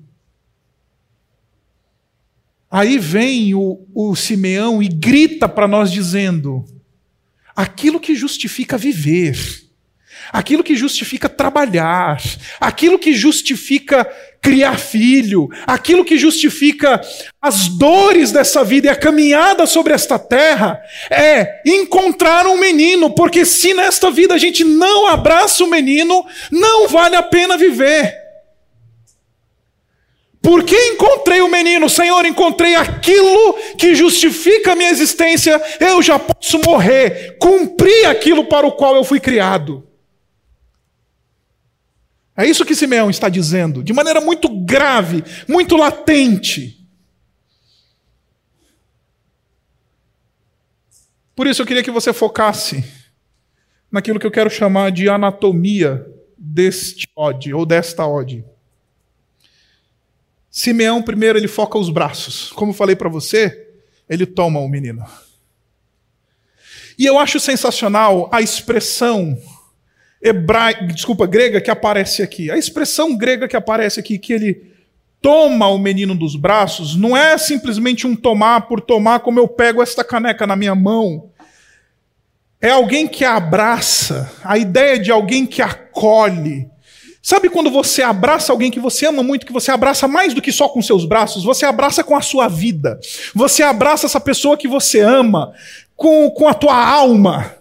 Aí 2.74 2.98
vem 2.98 3.54
o, 3.54 3.86
o 3.94 4.16
Simeão 4.16 4.82
e 4.82 4.88
grita 4.88 5.48
para 5.48 5.68
nós 5.68 5.92
dizendo: 5.92 6.66
aquilo 7.56 8.00
que 8.00 8.16
justifica 8.16 8.80
viver, 8.80 9.38
aquilo 10.32 10.64
que 10.64 10.76
justifica 10.76 11.30
trabalhar, 11.30 12.20
aquilo 12.60 12.98
que 12.98 13.14
justifica 13.14 14.04
criar 14.42 14.80
filho, 14.80 15.50
aquilo 15.68 16.04
que 16.04 16.18
justifica 16.18 17.00
as 17.40 17.68
dores 17.68 18.32
dessa 18.32 18.64
vida 18.64 18.88
e 18.88 18.90
a 18.90 18.96
caminhada 18.96 19.68
sobre 19.68 19.94
esta 19.94 20.18
terra, 20.18 20.82
é 21.12 21.62
encontrar 21.64 22.48
um 22.48 22.58
menino, 22.58 23.12
porque 23.12 23.46
se 23.46 23.76
nesta 23.76 24.10
vida 24.10 24.34
a 24.34 24.40
gente 24.40 24.64
não 24.64 25.06
abraça 25.06 25.64
o 25.64 25.70
menino, 25.70 26.26
não 26.52 26.88
vale 26.88 27.16
a 27.16 27.22
pena 27.22 27.56
viver. 27.56 28.23
Porque 30.44 30.76
encontrei 30.76 31.40
o 31.40 31.50
menino, 31.50 31.90
Senhor, 31.90 32.26
encontrei 32.26 32.76
aquilo 32.76 33.54
que 33.78 33.96
justifica 33.96 34.74
a 34.74 34.76
minha 34.76 34.90
existência, 34.90 35.60
eu 35.80 36.02
já 36.02 36.20
posso 36.20 36.60
morrer, 36.60 37.38
cumprir 37.40 38.08
aquilo 38.08 38.44
para 38.44 38.68
o 38.68 38.74
qual 38.74 38.94
eu 38.94 39.06
fui 39.06 39.22
criado. 39.22 39.88
É 42.36 42.46
isso 42.46 42.66
que 42.66 42.76
Simeão 42.76 43.10
está 43.10 43.30
dizendo, 43.30 43.82
de 43.82 43.94
maneira 43.94 44.20
muito 44.20 44.50
grave, 44.50 45.24
muito 45.48 45.78
latente. 45.78 46.86
Por 51.34 51.48
isso 51.48 51.62
eu 51.62 51.66
queria 51.66 51.84
que 51.84 51.90
você 51.90 52.12
focasse 52.12 52.84
naquilo 53.90 54.20
que 54.20 54.28
eu 54.28 54.32
quero 54.32 54.50
chamar 54.50 54.92
de 54.92 55.08
anatomia 55.08 56.06
deste 56.38 57.08
ode, 57.16 57.54
ou 57.54 57.66
desta 57.66 58.06
ode. 58.06 58.44
Simeão, 60.56 61.02
primeiro, 61.02 61.40
ele 61.40 61.48
foca 61.48 61.80
os 61.80 61.90
braços. 61.90 62.52
Como 62.52 62.74
falei 62.74 62.96
para 62.96 63.10
você, 63.10 63.70
ele 64.08 64.24
toma 64.24 64.60
o 64.60 64.70
menino. 64.70 65.04
E 66.96 67.08
eu 67.08 67.18
acho 67.18 67.40
sensacional 67.40 68.30
a 68.32 68.40
expressão 68.40 69.36
hebraica, 70.22 70.86
desculpa, 70.86 71.26
grega 71.26 71.60
que 71.60 71.72
aparece 71.72 72.22
aqui. 72.22 72.52
A 72.52 72.58
expressão 72.58 73.18
grega 73.18 73.48
que 73.48 73.56
aparece 73.56 74.00
aqui, 74.00 74.20
que 74.20 74.32
ele 74.32 74.72
toma 75.20 75.70
o 75.70 75.80
menino 75.80 76.14
dos 76.14 76.36
braços, 76.36 76.96
não 76.96 77.18
é 77.18 77.36
simplesmente 77.36 78.06
um 78.06 78.16
tomar 78.16 78.68
por 78.68 78.80
tomar, 78.80 79.22
como 79.22 79.40
eu 79.40 79.48
pego 79.48 79.82
esta 79.82 80.04
caneca 80.04 80.46
na 80.46 80.56
minha 80.56 80.76
mão. 80.76 81.32
É 82.62 82.70
alguém 82.70 83.08
que 83.08 83.26
abraça, 83.26 84.32
a 84.44 84.56
ideia 84.56 85.00
de 85.00 85.12
alguém 85.12 85.48
que 85.48 85.64
acolhe, 85.64 86.70
Sabe 87.26 87.50
quando 87.50 87.72
você 87.72 88.04
abraça 88.04 88.52
alguém 88.52 88.70
que 88.70 88.82
você 88.82 89.06
ama 89.06 89.24
muito, 89.24 89.46
que 89.46 89.54
você 89.54 89.72
abraça 89.72 90.10
mais 90.10 90.34
do 90.34 90.42
que 90.42 90.52
só 90.52 90.68
com 90.68 90.82
seus 90.82 91.06
braços? 91.06 91.46
Você 91.46 91.66
abraça 91.66 92.04
com 92.04 92.18
a 92.18 92.22
sua 92.22 92.50
vida. 92.50 93.00
Você 93.34 93.64
abraça 93.64 94.06
essa 94.06 94.20
pessoa 94.20 94.58
que 94.58 94.68
você 94.68 95.00
ama 95.00 95.54
com, 95.96 96.30
com 96.32 96.50
a 96.50 96.54
tua 96.54 96.76
alma. 96.76 97.56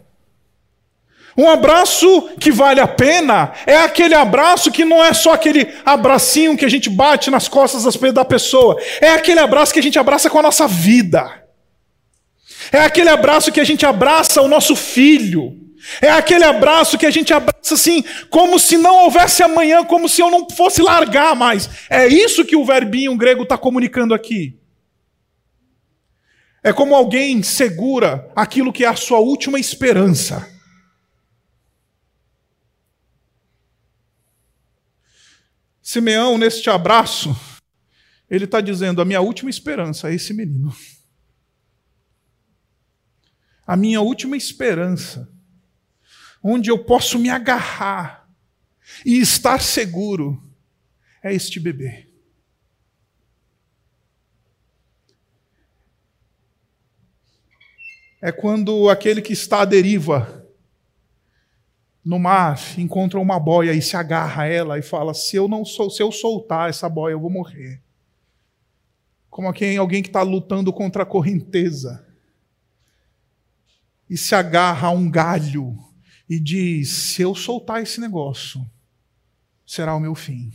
Um 1.39 1.49
abraço 1.49 2.29
que 2.41 2.51
vale 2.51 2.81
a 2.81 2.89
pena 2.89 3.53
é 3.65 3.77
aquele 3.79 4.17
abraço 4.17 4.69
que 4.69 4.85
não 4.85 5.03
é 5.03 5.15
só 5.15 5.33
aquele 5.33 5.73
abracinho 5.85 6.57
que 6.57 6.65
a 6.65 6.69
gente 6.69 6.91
bate 6.91 7.31
nas 7.31 7.47
costas 7.47 7.85
da 8.13 8.25
pessoa. 8.25 8.77
É 9.01 9.13
aquele 9.13 9.39
abraço 9.39 9.73
que 9.73 9.79
a 9.79 9.83
gente 9.83 9.99
abraça 9.99 10.29
com 10.29 10.41
a 10.41 10.43
nossa 10.43 10.67
vida. 10.67 11.41
É 12.73 12.81
aquele 12.81 13.11
abraço 13.11 13.53
que 13.53 13.61
a 13.61 13.65
gente 13.65 13.87
abraça 13.87 14.43
o 14.43 14.49
nosso 14.49 14.75
filho. 14.75 15.57
É 16.01 16.11
aquele 16.11 16.45
abraço 16.45 16.97
que 16.97 17.07
a 17.07 17.11
gente 17.11 17.33
abraça 17.33 17.75
assim, 17.75 18.05
como 18.31 18.59
se 18.59 18.77
não 18.77 19.05
houvesse 19.05 19.43
amanhã, 19.43 19.85
como 19.85 20.09
se 20.09 20.21
eu 20.21 20.31
não 20.31 20.49
fosse 20.49 20.81
largar 20.81 21.35
mais. 21.35 21.69
É 21.91 22.07
isso 22.07 22.45
que 22.45 22.55
o 22.55 22.65
verbinho 22.65 23.17
grego 23.17 23.43
está 23.43 23.59
comunicando 23.59 24.15
aqui. 24.15 24.59
É 26.63 26.73
como 26.73 26.95
alguém 26.95 27.43
segura 27.43 28.31
aquilo 28.37 28.73
que 28.73 28.85
é 28.85 28.89
a 28.89 28.95
sua 28.95 29.19
última 29.19 29.59
esperança. 29.59 30.49
Simeão, 35.83 36.39
neste 36.39 36.71
abraço, 36.71 37.37
ele 38.31 38.45
está 38.45 38.61
dizendo: 38.61 39.03
a 39.03 39.05
minha 39.05 39.21
última 39.21 39.51
esperança 39.51 40.11
é 40.11 40.15
esse 40.15 40.33
menino. 40.33 40.73
A 43.67 43.77
minha 43.77 44.01
última 44.01 44.37
esperança 44.37 45.32
onde 46.43 46.71
eu 46.71 46.79
posso 46.85 47.19
me 47.19 47.31
agarrar 47.31 48.29
e 49.07 49.19
estar 49.19 49.61
seguro, 49.61 50.43
é 51.23 51.33
este 51.33 51.61
bebê. 51.61 52.09
É 58.21 58.31
quando 58.31 58.89
aquele 58.89 59.21
que 59.21 59.33
está 59.33 59.63
à 59.63 59.65
deriva 59.65 60.43
no 62.05 62.19
mar 62.19 62.59
encontra 62.79 63.19
uma 63.19 63.39
boia 63.39 63.73
e 63.73 63.83
se 63.83 63.97
agarra 63.97 64.43
a 64.43 64.47
ela 64.47 64.79
e 64.79 64.83
fala: 64.83 65.15
se 65.15 65.37
eu 65.37 65.49
não 65.49 65.65
sou, 65.65 65.91
se 65.91 66.03
eu 66.03 66.11
soltar 66.11 66.69
essa 66.71 66.89
boia, 66.89 67.13
eu 67.13 67.21
vou 67.21 67.31
morrer. 67.31 67.83
Como 69.29 69.49
alguém 69.49 70.03
que 70.03 70.09
está 70.09 70.23
lutando 70.23 70.73
contra 70.73 71.05
a 71.05 71.07
correnteza 71.07 72.07
e 74.09 74.17
se 74.17 74.35
agarra 74.35 74.89
a 74.89 74.91
um 74.91 75.11
galho 75.11 75.92
e 76.29 76.39
diz: 76.39 76.89
se 76.89 77.23
eu 77.23 77.35
soltar 77.35 77.83
esse 77.83 78.01
negócio, 78.01 78.69
será 79.67 79.95
o 79.95 80.01
meu 80.01 80.15
fim. 80.15 80.53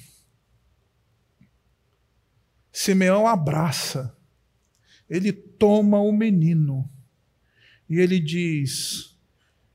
Simeão 2.72 3.28
abraça, 3.28 4.16
ele 5.10 5.32
toma 5.32 6.00
o 6.00 6.12
menino 6.12 6.90
e 7.90 8.00
ele 8.00 8.20
diz: 8.20 9.16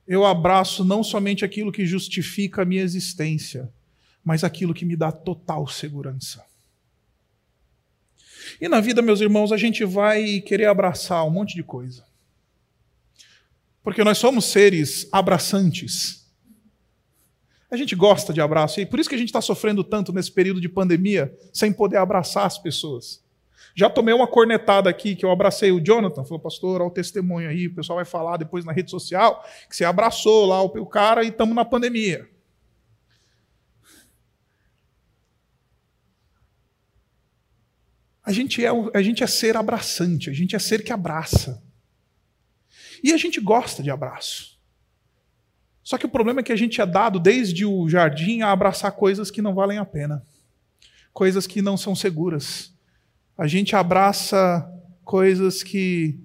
Eu 0.07 0.25
abraço 0.25 0.85
não 0.85 1.03
somente 1.03 1.45
aquilo 1.45 1.73
que 1.73 1.87
justifica 1.87 2.63
a 2.63 2.65
minha 2.65 2.83
existência, 2.83 3.73
mas 4.25 4.45
aquilo 4.45 4.75
que 4.75 4.85
me 4.85 4.97
dá 4.97 5.11
total 5.11 5.67
segurança. 5.67 6.45
E 8.61 8.69
na 8.69 8.81
vida, 8.81 9.03
meus 9.03 9.21
irmãos, 9.21 9.53
a 9.53 9.57
gente 9.57 9.85
vai 9.85 10.41
querer 10.41 10.67
abraçar 10.67 11.25
um 11.27 11.31
monte 11.31 11.55
de 11.55 11.63
coisa. 11.63 12.05
Porque 13.83 14.05
nós 14.05 14.19
somos 14.19 14.45
seres 14.45 15.09
abraçantes. 15.11 16.23
A 17.71 17.77
gente 17.77 17.97
gosta 17.97 18.33
de 18.33 18.41
abraço 18.41 18.81
e 18.81 18.87
por 18.87 19.01
isso 19.01 19.09
que 19.09 19.15
a 19.15 19.19
gente 19.19 19.29
está 19.29 19.41
sofrendo 19.41 19.83
tanto 19.83 20.13
nesse 20.13 20.31
período 20.31 20.61
de 20.61 20.69
pandemia, 20.69 21.35
sem 21.53 21.73
poder 21.73 21.97
abraçar 21.97 22.47
as 22.47 22.59
pessoas. 22.59 23.23
Já 23.75 23.89
tomei 23.89 24.13
uma 24.13 24.27
cornetada 24.27 24.91
aqui 24.91 25.17
que 25.17 25.25
eu 25.25 25.31
abracei 25.31 25.73
o 25.73 25.81
Jonathan, 25.83 26.23
falou, 26.23 26.39
pastor, 26.39 26.83
olha 26.83 26.91
o 26.91 26.93
testemunho 26.93 27.49
aí, 27.49 27.69
o 27.69 27.75
pessoal 27.75 27.97
vai 27.97 28.05
falar 28.05 28.37
depois 28.37 28.65
na 28.65 28.73
rede 28.73 28.91
social 28.91 29.43
que 29.69 29.75
você 29.75 29.85
abraçou 29.85 30.45
lá 30.45 30.63
o 30.63 30.87
cara 30.87 31.25
e 31.25 31.29
estamos 31.29 31.55
na 31.55 31.65
pandemia. 31.65 32.29
A 38.25 38.31
gente, 38.31 38.65
é, 38.65 38.69
a 38.95 39.03
gente 39.03 39.25
é 39.25 39.27
ser 39.27 39.57
abraçante, 39.57 40.31
a 40.31 40.33
gente 40.33 40.55
é 40.55 40.59
ser 40.59 40.85
que 40.85 40.93
abraça. 40.93 41.63
E 43.03 43.13
a 43.13 43.17
gente 43.17 43.41
gosta 43.41 43.83
de 43.83 43.91
abraço. 43.91 44.59
Só 45.83 45.99
que 45.99 46.07
o 46.07 46.09
problema 46.09 46.41
é 46.41 46.43
que 46.43 46.53
a 46.53 46.57
gente 46.57 46.81
é 46.81 46.87
dado 46.87 47.19
desde 47.19 47.67
o 47.67 47.89
jardim 47.89 48.43
a 48.43 48.53
abraçar 48.53 48.93
coisas 48.93 49.31
que 49.31 49.43
não 49.43 49.55
valem 49.55 49.79
a 49.79 49.85
pena, 49.85 50.25
coisas 51.13 51.47
que 51.47 51.61
não 51.61 51.77
são 51.77 51.95
seguras. 51.95 52.73
A 53.37 53.49
gente 53.49 53.75
abraça 53.75 54.71
coisas 55.05 55.63
que 55.63 56.21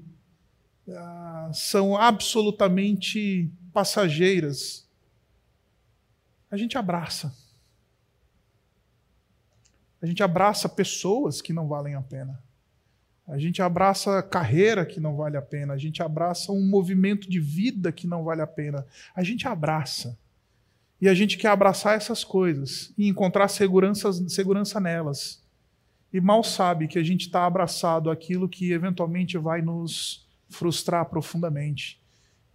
ah, 0.89 1.49
são 1.53 1.97
absolutamente 1.97 3.51
passageiras. 3.73 4.87
A 6.51 6.57
gente 6.57 6.77
abraça. 6.77 7.35
A 9.99 10.05
gente 10.05 10.21
abraça 10.21 10.69
pessoas 10.69 11.41
que 11.41 11.51
não 11.51 11.67
valem 11.67 11.95
a 11.95 12.01
pena. 12.01 12.41
A 13.27 13.37
gente 13.37 13.61
abraça 13.61 14.23
carreira 14.23 14.85
que 14.85 15.01
não 15.01 15.17
vale 15.17 15.35
a 15.35 15.41
pena. 15.41 15.73
A 15.73 15.77
gente 15.77 16.01
abraça 16.01 16.51
um 16.51 16.65
movimento 16.65 17.29
de 17.29 17.39
vida 17.39 17.91
que 17.91 18.07
não 18.07 18.23
vale 18.23 18.41
a 18.41 18.47
pena. 18.47 18.85
A 19.13 19.21
gente 19.21 19.47
abraça. 19.47 20.17
E 21.01 21.09
a 21.09 21.13
gente 21.13 21.37
quer 21.37 21.49
abraçar 21.49 21.95
essas 21.95 22.23
coisas 22.23 22.93
e 22.97 23.07
encontrar 23.07 23.49
segurança, 23.49 24.11
segurança 24.29 24.79
nelas. 24.79 25.43
E 26.11 26.21
mal 26.21 26.41
sabe 26.43 26.87
que 26.87 26.97
a 26.97 27.03
gente 27.03 27.27
está 27.27 27.45
abraçado 27.45 28.09
àquilo 28.09 28.47
que 28.47 28.71
eventualmente 28.71 29.37
vai 29.37 29.61
nos 29.61 30.25
frustrar 30.49 31.05
profundamente, 31.05 32.01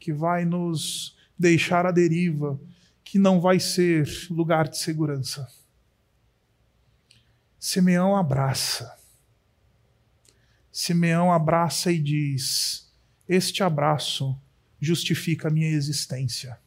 que 0.00 0.12
vai 0.12 0.46
nos 0.46 1.16
deixar 1.38 1.84
à 1.84 1.90
deriva, 1.90 2.58
que 3.04 3.18
não 3.18 3.40
vai 3.40 3.60
ser 3.60 4.08
lugar 4.30 4.68
de 4.68 4.78
segurança. 4.78 5.46
Simeão 7.60 8.16
abraça. 8.16 9.01
Simeão 10.72 11.30
abraça 11.30 11.92
e 11.92 11.98
diz: 11.98 12.90
Este 13.28 13.62
abraço 13.62 14.36
justifica 14.80 15.48
a 15.48 15.50
minha 15.50 15.68
existência. 15.68 16.58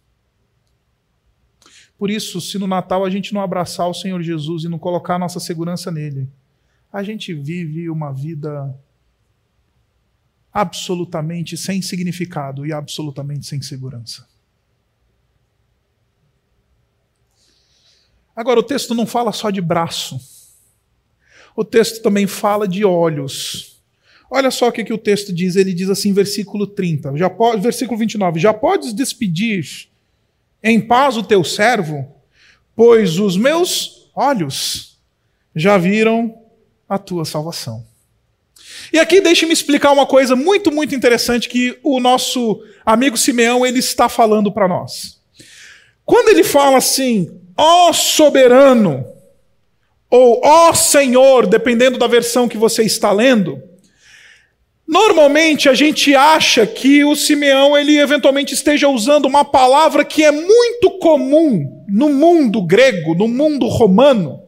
Por 1.97 2.09
isso, 2.09 2.39
se 2.39 2.59
no 2.59 2.67
Natal 2.67 3.03
a 3.03 3.09
gente 3.09 3.33
não 3.33 3.41
abraçar 3.41 3.89
o 3.89 3.93
Senhor 3.93 4.21
Jesus 4.21 4.63
e 4.63 4.69
não 4.69 4.77
colocar 4.77 5.17
nossa 5.17 5.39
segurança 5.39 5.89
nele, 5.89 6.29
a 6.93 7.01
gente 7.01 7.33
vive 7.33 7.89
uma 7.89 8.12
vida 8.12 8.77
absolutamente 10.53 11.57
sem 11.57 11.81
significado 11.81 12.65
e 12.65 12.71
absolutamente 12.71 13.45
sem 13.45 13.62
segurança. 13.62 14.27
Agora, 18.35 18.59
o 18.59 18.63
texto 18.63 18.93
não 18.93 19.07
fala 19.07 19.31
só 19.31 19.50
de 19.50 19.62
braço 19.62 20.19
o 21.55 21.63
texto 21.63 22.01
também 22.01 22.27
fala 22.27 22.67
de 22.67 22.83
olhos. 22.83 23.75
Olha 24.36 24.51
só 24.51 24.68
o 24.68 24.72
que, 24.74 24.84
que 24.84 24.92
o 24.92 24.98
texto 24.98 25.32
diz. 25.32 25.56
Ele 25.56 25.74
diz 25.74 25.89
assim, 25.89 26.12
versículo 26.12 26.68
30, 26.68 27.15
já 27.15 27.30
pode, 27.30 27.62
versículo 27.62 27.98
29. 27.98 28.38
Já 28.38 28.54
podes 28.54 28.92
despedir 28.92 29.88
em 30.62 30.82
paz 30.82 31.15
o 31.15 31.24
teu 31.24 31.42
servo, 31.42 32.06
pois 32.75 33.18
os 33.18 33.38
meus 33.38 34.12
olhos 34.13 35.00
já 35.56 35.77
viram 35.77 36.38
a 36.89 36.98
tua 36.98 37.24
salvação. 37.24 37.86
E 38.92 39.00
aqui 39.00 39.22
deixe-me 39.22 39.54
explicar 39.54 39.94
uma 39.94 40.06
coisa 40.06 40.36
muito, 40.36 40.70
muito 40.70 40.94
interessante 40.94 41.48
que 41.48 41.79
o 41.81 42.01
nosso 42.01 42.62
amigo 42.86 43.18
Simeão 43.18 43.66
ele 43.66 43.79
está 43.79 44.09
falando 44.09 44.51
para 44.51 44.68
nós. 44.68 45.18
Quando 46.03 46.27
ele 46.27 46.44
fala 46.44 46.75
assim, 46.75 47.40
ó 47.55 47.94
soberano, 47.94 49.05
ou 50.09 50.42
ó 50.44 50.72
oh 50.72 50.75
Senhor, 50.75 51.48
dependendo 51.48 51.98
da 51.98 52.05
versão 52.05 52.50
que 52.50 52.57
você 52.57 52.83
está 52.83 53.14
lendo, 53.14 53.64
normalmente 54.87 55.67
a 55.67 55.74
gente 55.74 56.15
acha 56.15 56.65
que 56.65 57.03
o 57.03 57.15
Simeão 57.15 57.77
ele 57.77 57.98
eventualmente 57.98 58.53
esteja 58.53 58.87
usando 58.87 59.25
uma 59.25 59.43
palavra 59.43 60.05
que 60.05 60.24
é 60.24 60.31
muito 60.31 60.91
comum 61.00 61.83
no 61.87 62.09
mundo 62.09 62.61
grego, 62.61 63.15
no 63.15 63.27
mundo 63.27 63.67
romano, 63.67 64.41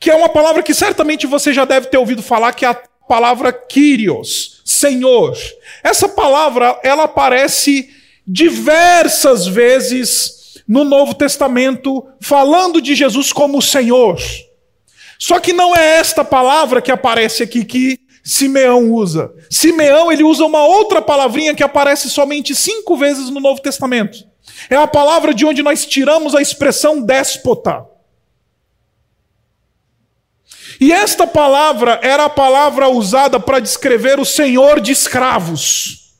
que 0.00 0.10
é 0.10 0.14
uma 0.14 0.28
palavra 0.28 0.62
que 0.62 0.74
certamente 0.74 1.26
você 1.26 1.52
já 1.52 1.64
deve 1.64 1.88
ter 1.88 1.98
ouvido 1.98 2.22
falar, 2.22 2.52
que 2.52 2.64
é 2.64 2.68
a 2.68 2.82
palavra 3.08 3.52
Kyrios, 3.52 4.62
Senhor. 4.64 5.36
Essa 5.82 6.08
palavra 6.08 6.78
ela 6.82 7.04
aparece 7.04 7.88
diversas 8.26 9.46
vezes 9.46 10.62
no 10.68 10.84
Novo 10.84 11.14
Testamento 11.14 12.06
falando 12.20 12.80
de 12.82 12.94
Jesus 12.94 13.32
como 13.32 13.62
Senhor. 13.62 14.18
Só 15.18 15.40
que 15.40 15.52
não 15.52 15.74
é 15.74 15.96
esta 15.98 16.22
palavra 16.22 16.82
que 16.82 16.92
aparece 16.92 17.42
aqui 17.42 17.64
que 17.64 17.98
Simeão 18.28 18.92
usa. 18.92 19.32
Simeão 19.48 20.12
ele 20.12 20.22
usa 20.22 20.44
uma 20.44 20.62
outra 20.62 21.00
palavrinha 21.00 21.54
que 21.54 21.62
aparece 21.62 22.10
somente 22.10 22.54
cinco 22.54 22.94
vezes 22.94 23.30
no 23.30 23.40
Novo 23.40 23.62
Testamento. 23.62 24.18
É 24.68 24.76
a 24.76 24.86
palavra 24.86 25.32
de 25.32 25.46
onde 25.46 25.62
nós 25.62 25.86
tiramos 25.86 26.34
a 26.34 26.42
expressão 26.42 27.00
déspota. 27.00 27.86
E 30.78 30.92
esta 30.92 31.26
palavra 31.26 32.00
era 32.02 32.26
a 32.26 32.30
palavra 32.30 32.90
usada 32.90 33.40
para 33.40 33.60
descrever 33.60 34.20
o 34.20 34.26
senhor 34.26 34.78
de 34.78 34.92
escravos. 34.92 36.12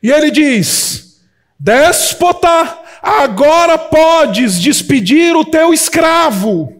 E 0.00 0.12
ele 0.12 0.30
diz: 0.30 1.20
déspota 1.58 2.78
agora 3.02 3.76
podes 3.76 4.60
despedir 4.60 5.34
o 5.34 5.44
teu 5.44 5.74
escravo. 5.74 6.79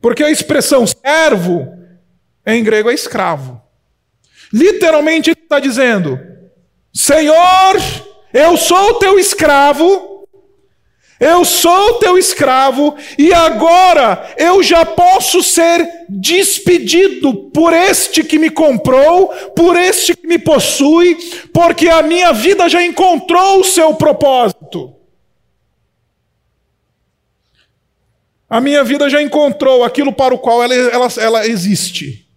Porque 0.00 0.24
a 0.24 0.30
expressão 0.30 0.86
servo 0.86 1.68
em 2.46 2.64
grego 2.64 2.90
é 2.90 2.94
escravo. 2.94 3.60
Literalmente 4.52 5.30
está 5.30 5.60
dizendo: 5.60 6.18
Senhor, 6.92 7.76
eu 8.32 8.56
sou 8.56 8.94
teu 8.94 9.18
escravo, 9.18 10.26
eu 11.20 11.44
sou 11.44 11.94
teu 11.94 12.16
escravo 12.16 12.96
e 13.18 13.32
agora 13.32 14.34
eu 14.38 14.62
já 14.62 14.86
posso 14.86 15.42
ser 15.42 15.86
despedido 16.08 17.50
por 17.50 17.72
este 17.72 18.24
que 18.24 18.38
me 18.38 18.50
comprou, 18.50 19.28
por 19.54 19.76
este 19.76 20.16
que 20.16 20.26
me 20.26 20.38
possui, 20.38 21.16
porque 21.52 21.88
a 21.88 22.02
minha 22.02 22.32
vida 22.32 22.68
já 22.68 22.82
encontrou 22.82 23.60
o 23.60 23.64
seu 23.64 23.94
propósito. 23.94 24.99
A 28.50 28.60
minha 28.60 28.82
vida 28.82 29.08
já 29.08 29.22
encontrou 29.22 29.84
aquilo 29.84 30.12
para 30.12 30.34
o 30.34 30.38
qual 30.38 30.60
ela, 30.60 30.74
ela, 30.74 31.08
ela 31.18 31.46
existe. 31.46 32.28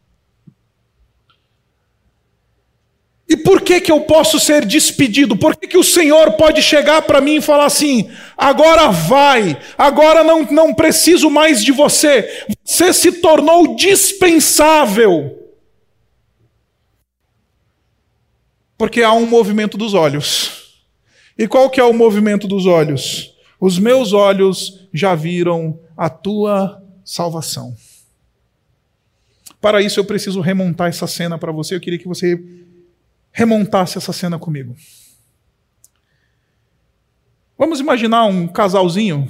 E 3.27 3.35
por 3.35 3.61
que, 3.61 3.81
que 3.81 3.91
eu 3.91 4.01
posso 4.01 4.39
ser 4.39 4.63
despedido? 4.63 5.35
Por 5.35 5.55
que, 5.55 5.67
que 5.67 5.77
o 5.77 5.83
Senhor 5.83 6.33
pode 6.33 6.61
chegar 6.61 7.01
para 7.01 7.19
mim 7.19 7.37
e 7.37 7.41
falar 7.41 7.65
assim: 7.65 8.11
agora 8.37 8.91
vai, 8.91 9.59
agora 9.75 10.23
não, 10.23 10.43
não 10.43 10.71
preciso 10.71 11.31
mais 11.31 11.63
de 11.63 11.71
você, 11.71 12.45
você 12.63 12.93
se 12.93 13.13
tornou 13.13 13.75
dispensável? 13.75 15.39
Porque 18.77 19.01
há 19.01 19.13
um 19.13 19.25
movimento 19.25 19.79
dos 19.79 19.95
olhos. 19.95 20.83
E 21.35 21.47
qual 21.47 21.71
que 21.71 21.79
é 21.79 21.83
o 21.83 21.93
movimento 21.93 22.47
dos 22.47 22.67
olhos? 22.67 23.33
Os 23.59 23.79
meus 23.79 24.13
olhos 24.13 24.82
já 24.93 25.15
viram 25.15 25.79
a 25.97 26.09
tua 26.09 26.81
salvação. 27.03 27.75
Para 29.59 29.81
isso 29.81 29.99
eu 29.99 30.05
preciso 30.05 30.39
remontar 30.41 30.89
essa 30.89 31.07
cena 31.07 31.37
para 31.37 31.51
você. 31.51 31.75
Eu 31.75 31.81
queria 31.81 31.97
que 31.97 32.07
você 32.07 32.41
remontasse 33.31 33.97
essa 33.97 34.13
cena 34.13 34.37
comigo. 34.37 34.75
Vamos 37.57 37.79
imaginar 37.79 38.25
um 38.25 38.47
casalzinho, 38.47 39.27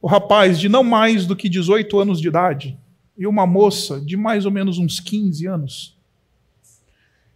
o 0.00 0.06
rapaz 0.06 0.58
de 0.58 0.68
não 0.68 0.82
mais 0.82 1.24
do 1.26 1.36
que 1.36 1.48
18 1.48 1.98
anos 1.98 2.20
de 2.20 2.28
idade 2.28 2.78
e 3.16 3.26
uma 3.26 3.46
moça 3.46 4.00
de 4.00 4.16
mais 4.16 4.44
ou 4.44 4.50
menos 4.50 4.78
uns 4.78 5.00
15 5.00 5.46
anos 5.46 5.96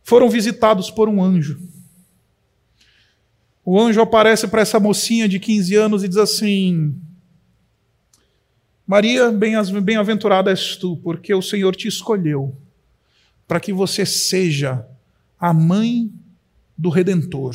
foram 0.02 0.28
visitados 0.28 0.90
por 0.90 1.08
um 1.08 1.22
anjo. 1.22 1.60
O 3.64 3.80
anjo 3.80 4.00
aparece 4.00 4.48
para 4.48 4.62
essa 4.62 4.80
mocinha 4.80 5.28
de 5.28 5.38
15 5.38 5.74
anos 5.76 6.04
e 6.04 6.08
diz 6.08 6.16
assim: 6.16 6.94
Maria, 8.86 9.30
bem-aventurada 9.30 10.50
és 10.50 10.76
tu, 10.76 10.96
porque 10.96 11.32
o 11.32 11.42
Senhor 11.42 11.74
te 11.74 11.86
escolheu 11.88 12.56
para 13.46 13.60
que 13.60 13.72
você 13.72 14.04
seja 14.04 14.86
a 15.38 15.52
mãe 15.52 16.12
do 16.76 16.88
Redentor. 16.88 17.54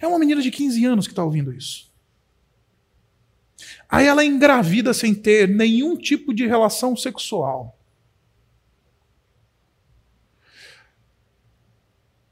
É 0.00 0.06
uma 0.06 0.18
menina 0.18 0.40
de 0.40 0.50
15 0.50 0.84
anos 0.84 1.06
que 1.06 1.12
está 1.12 1.24
ouvindo 1.24 1.52
isso. 1.52 1.88
Aí 3.88 4.06
ela 4.06 4.24
engravida 4.24 4.92
sem 4.92 5.14
ter 5.14 5.48
nenhum 5.48 5.96
tipo 5.96 6.34
de 6.34 6.46
relação 6.46 6.96
sexual. 6.96 7.77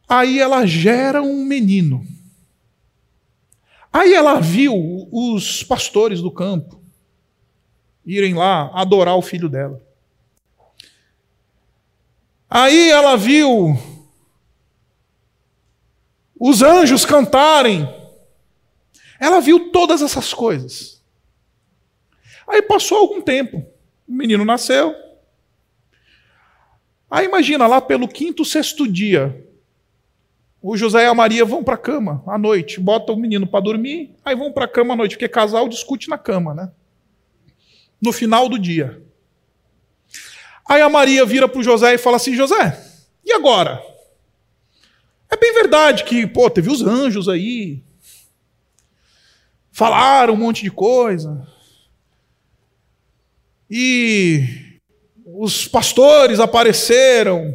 Aí 0.09 0.39
ela 0.39 0.65
gera 0.67 1.23
um 1.23 1.45
menino. 1.45 2.07
Aí 3.93 4.13
ela 4.15 4.41
viu 4.41 5.09
os 5.11 5.63
pastores 5.63 6.21
do 6.21 6.31
campo 6.31 6.81
irem 8.05 8.35
lá 8.35 8.71
adorar 8.73 9.17
o 9.17 9.23
filho 9.23 9.49
dela. 9.49 9.83
Aí 12.49 12.89
ela 12.91 13.17
viu 13.17 13.77
os 16.39 16.63
anjos 16.63 17.05
cantarem. 17.05 17.89
Ela 19.19 19.41
viu 19.41 19.73
todas 19.73 20.03
essas 20.03 20.33
coisas. 20.33 21.03
Aí 22.47 22.63
passou 22.63 22.99
algum 22.99 23.21
tempo. 23.21 23.67
O 24.07 24.13
menino 24.13 24.45
nasceu. 24.45 24.95
Aí 27.11 27.27
imagina, 27.27 27.67
lá 27.67 27.81
pelo 27.81 28.07
quinto, 28.07 28.45
sexto 28.45 28.87
dia, 28.87 29.45
o 30.61 30.77
José 30.77 31.05
e 31.05 31.07
a 31.07 31.15
Maria 31.15 31.45
vão 31.45 31.63
para 31.63 31.75
a 31.75 31.79
cama 31.79 32.23
à 32.27 32.39
noite, 32.39 32.81
botam 32.81 33.15
o 33.15 33.19
menino 33.19 33.47
para 33.47 33.61
dormir, 33.61 34.15
aí 34.25 34.35
vão 34.35 34.53
para 34.53 34.65
a 34.65 34.69
cama 34.69 34.95
à 34.95 34.97
noite, 34.97 35.13
porque 35.13 35.29
casal 35.29 35.69
discute 35.69 36.09
na 36.09 36.19
cama, 36.19 36.55
né? 36.55 36.71
No 38.01 38.13
final 38.13 38.49
do 38.49 38.59
dia. 38.59 39.03
Aí 40.69 40.83
a 40.83 40.89
Maria 40.89 41.25
vira 41.25 41.49
para 41.49 41.61
o 41.61 41.63
José 41.63 41.95
e 41.95 41.99
fala 41.99 42.17
assim: 42.17 42.35
José, 42.35 42.83
e 43.25 43.33
agora? 43.33 43.81
É 45.31 45.37
bem 45.37 45.53
verdade 45.53 46.05
que, 46.05 46.27
pô, 46.27 46.49
teve 46.49 46.71
os 46.71 46.83
anjos 46.83 47.29
aí, 47.29 47.83
falaram 49.71 50.35
um 50.35 50.37
monte 50.37 50.63
de 50.63 50.71
coisa, 50.71 51.47
e 53.71 54.45
os 55.25 55.67
pastores 55.67 56.39
apareceram, 56.39 57.53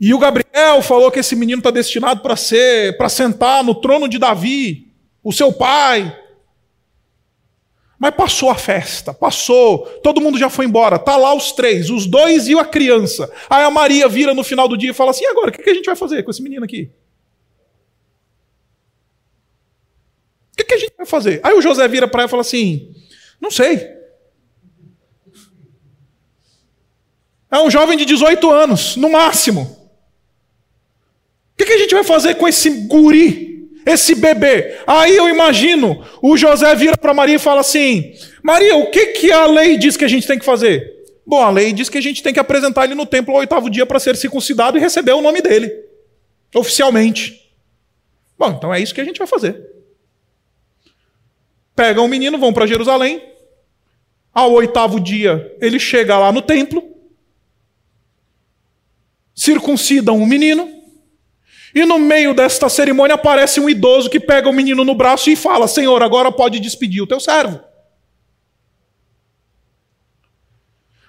e 0.00 0.12
o 0.12 0.18
Gabriel 0.18 0.82
falou 0.82 1.10
que 1.10 1.20
esse 1.20 1.36
menino 1.36 1.60
está 1.60 1.70
destinado 1.70 2.20
para 2.20 2.36
ser, 2.36 2.96
para 2.96 3.08
sentar 3.08 3.62
no 3.62 3.74
trono 3.74 4.08
de 4.08 4.18
Davi, 4.18 4.92
o 5.22 5.32
seu 5.32 5.52
pai. 5.52 6.20
Mas 7.98 8.14
passou 8.14 8.50
a 8.50 8.54
festa, 8.54 9.14
passou, 9.14 9.86
todo 10.02 10.20
mundo 10.20 10.36
já 10.36 10.50
foi 10.50 10.66
embora, 10.66 10.98
tá 10.98 11.16
lá 11.16 11.32
os 11.32 11.52
três, 11.52 11.90
os 11.90 12.06
dois 12.06 12.48
e 12.48 12.58
a 12.58 12.64
criança. 12.64 13.32
Aí 13.48 13.64
a 13.64 13.70
Maria 13.70 14.08
vira 14.08 14.34
no 14.34 14.44
final 14.44 14.68
do 14.68 14.76
dia 14.76 14.90
e 14.90 14.94
fala 14.94 15.12
assim: 15.12 15.24
e 15.24 15.28
agora, 15.28 15.50
o 15.50 15.52
que 15.52 15.70
a 15.70 15.74
gente 15.74 15.86
vai 15.86 15.96
fazer 15.96 16.22
com 16.22 16.30
esse 16.30 16.42
menino 16.42 16.64
aqui? 16.64 16.90
O 20.52 20.64
que 20.64 20.74
a 20.74 20.78
gente 20.78 20.94
vai 20.96 21.06
fazer? 21.06 21.40
Aí 21.42 21.54
o 21.54 21.62
José 21.62 21.86
vira 21.88 22.08
para 22.08 22.22
ela 22.22 22.28
e 22.28 22.30
fala 22.30 22.42
assim: 22.42 22.94
não 23.40 23.50
sei. 23.50 23.94
É 27.50 27.60
um 27.60 27.70
jovem 27.70 27.96
de 27.96 28.04
18 28.04 28.50
anos, 28.50 28.96
no 28.96 29.08
máximo. 29.08 29.83
O 31.54 31.56
que, 31.56 31.66
que 31.66 31.72
a 31.72 31.78
gente 31.78 31.94
vai 31.94 32.02
fazer 32.02 32.34
com 32.34 32.48
esse 32.48 32.68
guri, 32.68 33.70
esse 33.86 34.16
bebê? 34.16 34.80
Aí 34.86 35.14
eu 35.14 35.28
imagino, 35.28 36.04
o 36.20 36.36
José 36.36 36.74
vira 36.74 36.96
para 36.96 37.14
Maria 37.14 37.36
e 37.36 37.38
fala 37.38 37.60
assim: 37.60 38.12
Maria, 38.42 38.76
o 38.76 38.90
que, 38.90 39.06
que 39.06 39.30
a 39.30 39.46
lei 39.46 39.78
diz 39.78 39.96
que 39.96 40.04
a 40.04 40.08
gente 40.08 40.26
tem 40.26 40.38
que 40.38 40.44
fazer? 40.44 40.92
Bom, 41.24 41.40
a 41.40 41.50
lei 41.50 41.72
diz 41.72 41.88
que 41.88 41.96
a 41.96 42.02
gente 42.02 42.22
tem 42.22 42.34
que 42.34 42.40
apresentar 42.40 42.84
ele 42.84 42.94
no 42.94 43.06
templo 43.06 43.32
ao 43.32 43.40
oitavo 43.40 43.70
dia 43.70 43.86
para 43.86 44.00
ser 44.00 44.16
circuncidado 44.16 44.76
e 44.76 44.80
receber 44.80 45.12
o 45.12 45.22
nome 45.22 45.40
dele, 45.40 45.72
oficialmente. 46.54 47.40
Bom, 48.36 48.50
então 48.50 48.74
é 48.74 48.80
isso 48.80 48.92
que 48.92 49.00
a 49.00 49.04
gente 49.04 49.18
vai 49.18 49.26
fazer. 49.26 49.74
Pegam 51.74 52.04
o 52.04 52.08
menino, 52.08 52.36
vão 52.36 52.52
para 52.52 52.66
Jerusalém. 52.66 53.22
Ao 54.32 54.52
oitavo 54.52 54.98
dia, 54.98 55.56
ele 55.60 55.78
chega 55.78 56.18
lá 56.18 56.32
no 56.32 56.42
templo, 56.42 56.82
circuncidam 59.32 60.20
o 60.20 60.26
menino, 60.26 60.73
e 61.74 61.84
no 61.84 61.98
meio 61.98 62.32
desta 62.32 62.68
cerimônia 62.68 63.16
aparece 63.16 63.58
um 63.58 63.68
idoso 63.68 64.08
que 64.08 64.20
pega 64.20 64.48
o 64.48 64.52
menino 64.52 64.84
no 64.84 64.94
braço 64.94 65.28
e 65.28 65.34
fala: 65.34 65.66
Senhor, 65.66 66.02
agora 66.02 66.30
pode 66.30 66.60
despedir 66.60 67.02
o 67.02 67.06
teu 67.06 67.18
servo. 67.18 67.60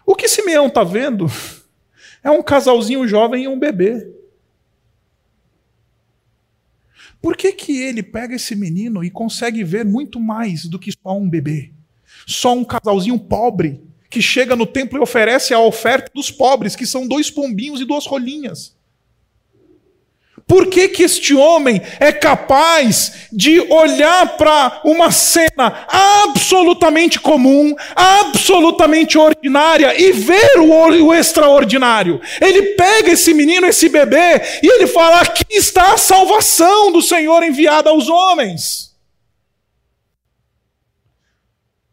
O 0.05 0.15
que 0.15 0.27
Simeão 0.27 0.67
está 0.67 0.83
vendo 0.83 1.27
é 2.23 2.31
um 2.31 2.41
casalzinho 2.41 3.07
jovem 3.07 3.43
e 3.43 3.47
um 3.47 3.59
bebê. 3.59 4.11
Por 7.21 7.35
que, 7.35 7.51
que 7.51 7.81
ele 7.81 8.03
pega 8.03 8.35
esse 8.35 8.55
menino 8.55 9.03
e 9.03 9.09
consegue 9.09 9.63
ver 9.63 9.83
muito 9.83 10.19
mais 10.19 10.65
do 10.65 10.77
que 10.77 10.91
só 10.91 11.17
um 11.17 11.27
bebê? 11.27 11.71
Só 12.27 12.53
um 12.53 12.63
casalzinho 12.63 13.17
pobre 13.17 13.81
que 14.09 14.21
chega 14.21 14.55
no 14.55 14.65
templo 14.65 14.99
e 14.99 15.01
oferece 15.01 15.53
a 15.53 15.59
oferta 15.59 16.11
dos 16.13 16.29
pobres, 16.29 16.75
que 16.75 16.85
são 16.85 17.07
dois 17.07 17.31
pombinhos 17.31 17.81
e 17.81 17.85
duas 17.85 18.05
rolinhas. 18.05 18.74
Por 20.47 20.67
que, 20.67 20.87
que 20.89 21.01
este 21.01 21.33
homem 21.33 21.81
é 21.99 22.11
capaz 22.11 23.27
de 23.31 23.59
olhar 23.61 24.37
para 24.37 24.79
uma 24.85 25.11
cena 25.11 25.87
absolutamente 25.87 27.19
comum, 27.19 27.75
absolutamente 27.95 29.17
ordinária 29.17 29.99
e 29.99 30.11
ver 30.11 30.59
o, 30.59 31.07
o 31.07 31.13
extraordinário? 31.13 32.21
Ele 32.39 32.61
pega 32.75 33.11
esse 33.11 33.33
menino, 33.33 33.65
esse 33.65 33.89
bebê, 33.89 34.39
e 34.61 34.67
ele 34.67 34.85
fala: 34.85 35.21
aqui 35.21 35.45
está 35.49 35.93
a 35.93 35.97
salvação 35.97 36.91
do 36.91 37.01
Senhor 37.01 37.41
enviada 37.41 37.89
aos 37.89 38.07
homens. 38.07 38.93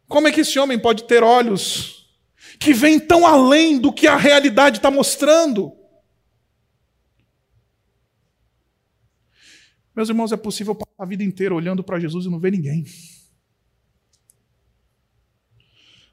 Como 0.07 0.27
é 0.27 0.31
que 0.31 0.41
esse 0.41 0.59
homem 0.59 0.77
pode 0.77 1.05
ter 1.05 1.23
olhos 1.23 2.05
que 2.59 2.71
vêm 2.71 2.99
tão 2.99 3.25
além 3.25 3.79
do 3.79 3.91
que 3.91 4.05
a 4.05 4.15
realidade 4.15 4.77
está 4.77 4.91
mostrando? 4.91 5.73
Meus 9.95 10.09
irmãos, 10.09 10.31
é 10.31 10.37
possível 10.37 10.73
passar 10.73 11.03
a 11.03 11.05
vida 11.05 11.23
inteira 11.23 11.53
olhando 11.53 11.83
para 11.83 11.99
Jesus 11.99 12.25
e 12.25 12.29
não 12.29 12.39
ver 12.39 12.51
ninguém. 12.51 12.85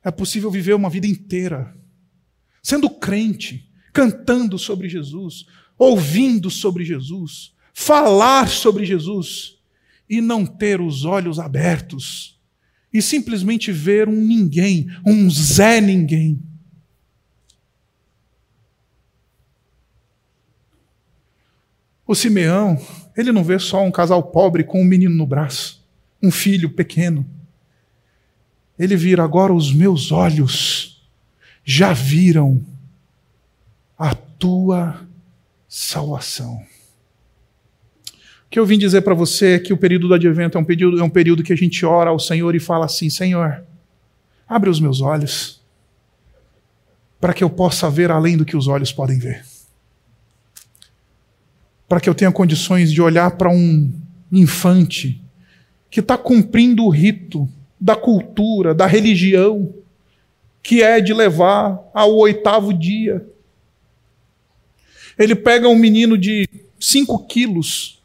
É 0.02 0.10
possível 0.10 0.50
viver 0.50 0.74
uma 0.74 0.90
vida 0.90 1.06
inteira 1.06 1.78
sendo 2.62 2.90
crente, 2.90 3.70
cantando 3.92 4.58
sobre 4.58 4.88
Jesus, 4.88 5.46
ouvindo 5.78 6.50
sobre 6.50 6.84
Jesus, 6.84 7.54
falar 7.72 8.48
sobre 8.48 8.84
Jesus 8.84 9.58
e 10.08 10.20
não 10.20 10.44
ter 10.44 10.80
os 10.80 11.04
olhos 11.04 11.38
abertos 11.38 12.38
e 12.92 13.00
simplesmente 13.00 13.70
ver 13.72 14.08
um 14.08 14.20
ninguém, 14.20 14.88
um 15.06 15.30
Zé 15.30 15.80
ninguém. 15.80 16.42
O 22.10 22.14
Simeão 22.16 22.76
ele 23.16 23.30
não 23.30 23.44
vê 23.44 23.56
só 23.56 23.84
um 23.84 23.90
casal 23.92 24.20
pobre 24.20 24.64
com 24.64 24.82
um 24.82 24.84
menino 24.84 25.14
no 25.14 25.24
braço, 25.24 25.80
um 26.20 26.28
filho 26.28 26.68
pequeno. 26.68 27.24
Ele 28.76 28.96
vira 28.96 29.22
agora 29.22 29.52
os 29.52 29.72
meus 29.72 30.10
olhos 30.10 31.08
já 31.64 31.92
viram 31.92 32.66
a 33.96 34.12
tua 34.12 35.06
salvação. 35.68 36.56
O 36.56 38.50
que 38.50 38.58
eu 38.58 38.66
vim 38.66 38.76
dizer 38.76 39.02
para 39.02 39.14
você 39.14 39.52
é 39.52 39.58
que 39.60 39.72
o 39.72 39.76
período 39.76 40.08
do 40.08 40.14
advento 40.14 40.58
é 40.58 40.60
um 40.60 40.64
período, 40.64 40.98
é 40.98 41.04
um 41.04 41.10
período 41.10 41.44
que 41.44 41.52
a 41.52 41.56
gente 41.56 41.86
ora 41.86 42.10
ao 42.10 42.18
Senhor 42.18 42.56
e 42.56 42.58
fala 42.58 42.86
assim: 42.86 43.08
Senhor, 43.08 43.62
abre 44.48 44.68
os 44.68 44.80
meus 44.80 45.00
olhos, 45.00 45.62
para 47.20 47.32
que 47.32 47.44
eu 47.44 47.50
possa 47.50 47.88
ver 47.88 48.10
além 48.10 48.36
do 48.36 48.44
que 48.44 48.56
os 48.56 48.66
olhos 48.66 48.92
podem 48.92 49.16
ver 49.16 49.49
para 51.90 52.00
que 52.00 52.08
eu 52.08 52.14
tenha 52.14 52.30
condições 52.30 52.92
de 52.92 53.02
olhar 53.02 53.32
para 53.32 53.50
um 53.50 53.92
infante 54.30 55.20
que 55.90 55.98
está 55.98 56.16
cumprindo 56.16 56.84
o 56.84 56.88
rito 56.88 57.48
da 57.80 57.96
cultura, 57.96 58.72
da 58.72 58.86
religião, 58.86 59.74
que 60.62 60.84
é 60.84 61.00
de 61.00 61.12
levar 61.12 61.80
ao 61.92 62.14
oitavo 62.14 62.72
dia. 62.72 63.28
Ele 65.18 65.34
pega 65.34 65.68
um 65.68 65.74
menino 65.74 66.16
de 66.16 66.48
cinco 66.78 67.26
quilos, 67.26 68.00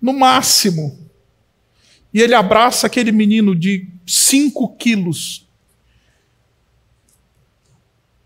no 0.00 0.12
máximo, 0.12 0.96
e 2.14 2.20
ele 2.22 2.34
abraça 2.34 2.86
aquele 2.86 3.10
menino 3.10 3.52
de 3.52 3.88
cinco 4.06 4.76
quilos. 4.76 5.44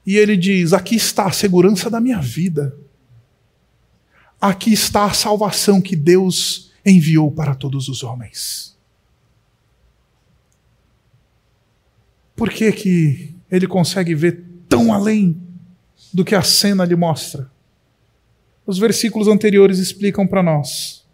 E 0.05 0.19
ele 0.19 0.37
diz: 0.37 0.75
Aqui 0.75 0.97
está 0.97 1.29
a 1.29 1.33
segurança 1.33 1.89
da 1.89 1.99
minha 1.99 2.21
vida 2.21 2.82
aqui 4.43 4.73
está 4.73 5.05
a 5.05 5.15
salvação 5.15 5.81
que 5.81 5.95
Deus 5.95 6.73
enviou 6.85 7.31
para 7.31 7.55
todos 7.55 7.89
os 7.89 8.03
homens. 8.03 8.77
Por 12.35 12.51
que, 12.51 12.73
que 12.73 13.37
ele 13.49 13.69
consegue 13.69 14.17
ver 14.17 14.45
tão 14.69 14.93
além 14.93 15.41
do 16.13 16.25
que 16.25 16.35
a 16.35 16.43
cena 16.43 16.85
lhe 16.85 16.97
mostra? 16.97 17.49
Os 18.67 18.79
versículos 18.79 19.29
anteriores 19.29 19.79
explicam 19.79 20.27
para 20.27 20.43
nós. 20.43 21.07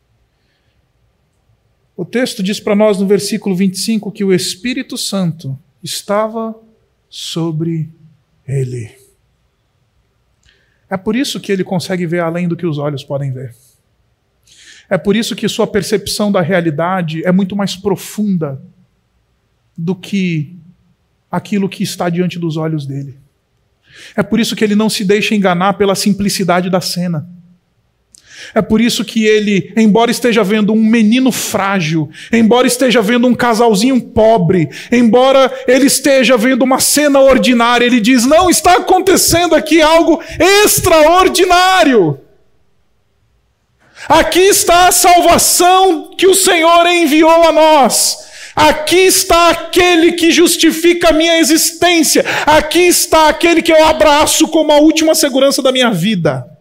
O 1.94 2.04
texto 2.04 2.42
diz 2.42 2.58
para 2.58 2.74
nós 2.74 2.98
no 2.98 3.06
versículo 3.06 3.54
25 3.54 4.10
que 4.10 4.24
o 4.24 4.32
Espírito 4.32 4.96
Santo 4.96 5.58
estava 5.82 6.58
sobre 7.10 7.90
ele. 8.46 9.07
É 10.90 10.96
por 10.96 11.14
isso 11.14 11.38
que 11.38 11.52
ele 11.52 11.64
consegue 11.64 12.06
ver 12.06 12.20
além 12.20 12.48
do 12.48 12.56
que 12.56 12.66
os 12.66 12.78
olhos 12.78 13.04
podem 13.04 13.32
ver. 13.32 13.54
É 14.88 14.96
por 14.96 15.14
isso 15.14 15.36
que 15.36 15.48
sua 15.48 15.66
percepção 15.66 16.32
da 16.32 16.40
realidade 16.40 17.24
é 17.26 17.30
muito 17.30 17.54
mais 17.54 17.76
profunda 17.76 18.62
do 19.76 19.94
que 19.94 20.56
aquilo 21.30 21.68
que 21.68 21.82
está 21.82 22.08
diante 22.08 22.38
dos 22.38 22.56
olhos 22.56 22.86
dele. 22.86 23.18
É 24.16 24.22
por 24.22 24.40
isso 24.40 24.56
que 24.56 24.64
ele 24.64 24.74
não 24.74 24.88
se 24.88 25.04
deixa 25.04 25.34
enganar 25.34 25.74
pela 25.74 25.94
simplicidade 25.94 26.70
da 26.70 26.80
cena. 26.80 27.28
É 28.54 28.62
por 28.62 28.80
isso 28.80 29.04
que 29.04 29.24
ele, 29.24 29.72
embora 29.76 30.10
esteja 30.10 30.42
vendo 30.42 30.72
um 30.72 30.82
menino 30.82 31.30
frágil, 31.30 32.08
embora 32.32 32.66
esteja 32.66 33.02
vendo 33.02 33.26
um 33.26 33.34
casalzinho 33.34 34.00
pobre, 34.00 34.68
embora 34.90 35.52
ele 35.66 35.86
esteja 35.86 36.36
vendo 36.36 36.62
uma 36.62 36.80
cena 36.80 37.20
ordinária, 37.20 37.84
ele 37.84 38.00
diz: 38.00 38.24
não 38.24 38.48
está 38.48 38.74
acontecendo 38.74 39.54
aqui 39.54 39.80
algo 39.80 40.20
extraordinário. 40.64 42.20
Aqui 44.08 44.40
está 44.40 44.88
a 44.88 44.92
salvação 44.92 46.10
que 46.16 46.26
o 46.26 46.34
Senhor 46.34 46.86
enviou 46.86 47.48
a 47.48 47.52
nós. 47.52 48.28
Aqui 48.54 48.96
está 48.96 49.50
aquele 49.50 50.12
que 50.12 50.30
justifica 50.32 51.10
a 51.10 51.12
minha 51.12 51.38
existência. 51.38 52.24
Aqui 52.44 52.80
está 52.80 53.28
aquele 53.28 53.62
que 53.62 53.72
eu 53.72 53.84
abraço 53.84 54.48
como 54.48 54.72
a 54.72 54.78
última 54.78 55.14
segurança 55.14 55.62
da 55.62 55.70
minha 55.70 55.90
vida. 55.90 56.57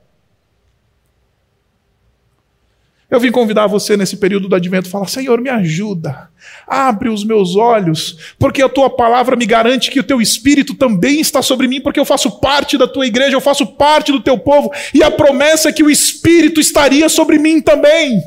Eu 3.09 3.21
vim 3.21 3.31
convidar 3.31 3.67
você 3.67 3.95
nesse 3.95 4.17
período 4.17 4.49
do 4.49 4.55
advento, 4.55 4.89
falar: 4.89 5.07
Senhor, 5.07 5.39
me 5.39 5.49
ajuda, 5.49 6.29
abre 6.67 7.07
os 7.07 7.23
meus 7.23 7.55
olhos, 7.55 8.35
porque 8.37 8.61
a 8.61 8.67
tua 8.67 8.89
palavra 8.89 9.37
me 9.37 9.45
garante 9.45 9.89
que 9.89 9.99
o 9.99 10.03
teu 10.03 10.21
espírito 10.21 10.73
também 10.73 11.21
está 11.21 11.41
sobre 11.41 11.69
mim, 11.69 11.79
porque 11.79 11.99
eu 11.99 12.05
faço 12.05 12.41
parte 12.41 12.77
da 12.77 12.85
tua 12.85 13.07
igreja, 13.07 13.35
eu 13.35 13.41
faço 13.41 13.65
parte 13.65 14.11
do 14.11 14.19
teu 14.19 14.37
povo, 14.37 14.71
e 14.93 15.01
a 15.01 15.09
promessa 15.09 15.69
é 15.69 15.73
que 15.73 15.83
o 15.83 15.89
espírito 15.89 16.59
estaria 16.59 17.07
sobre 17.07 17.39
mim 17.39 17.61
também. 17.61 18.21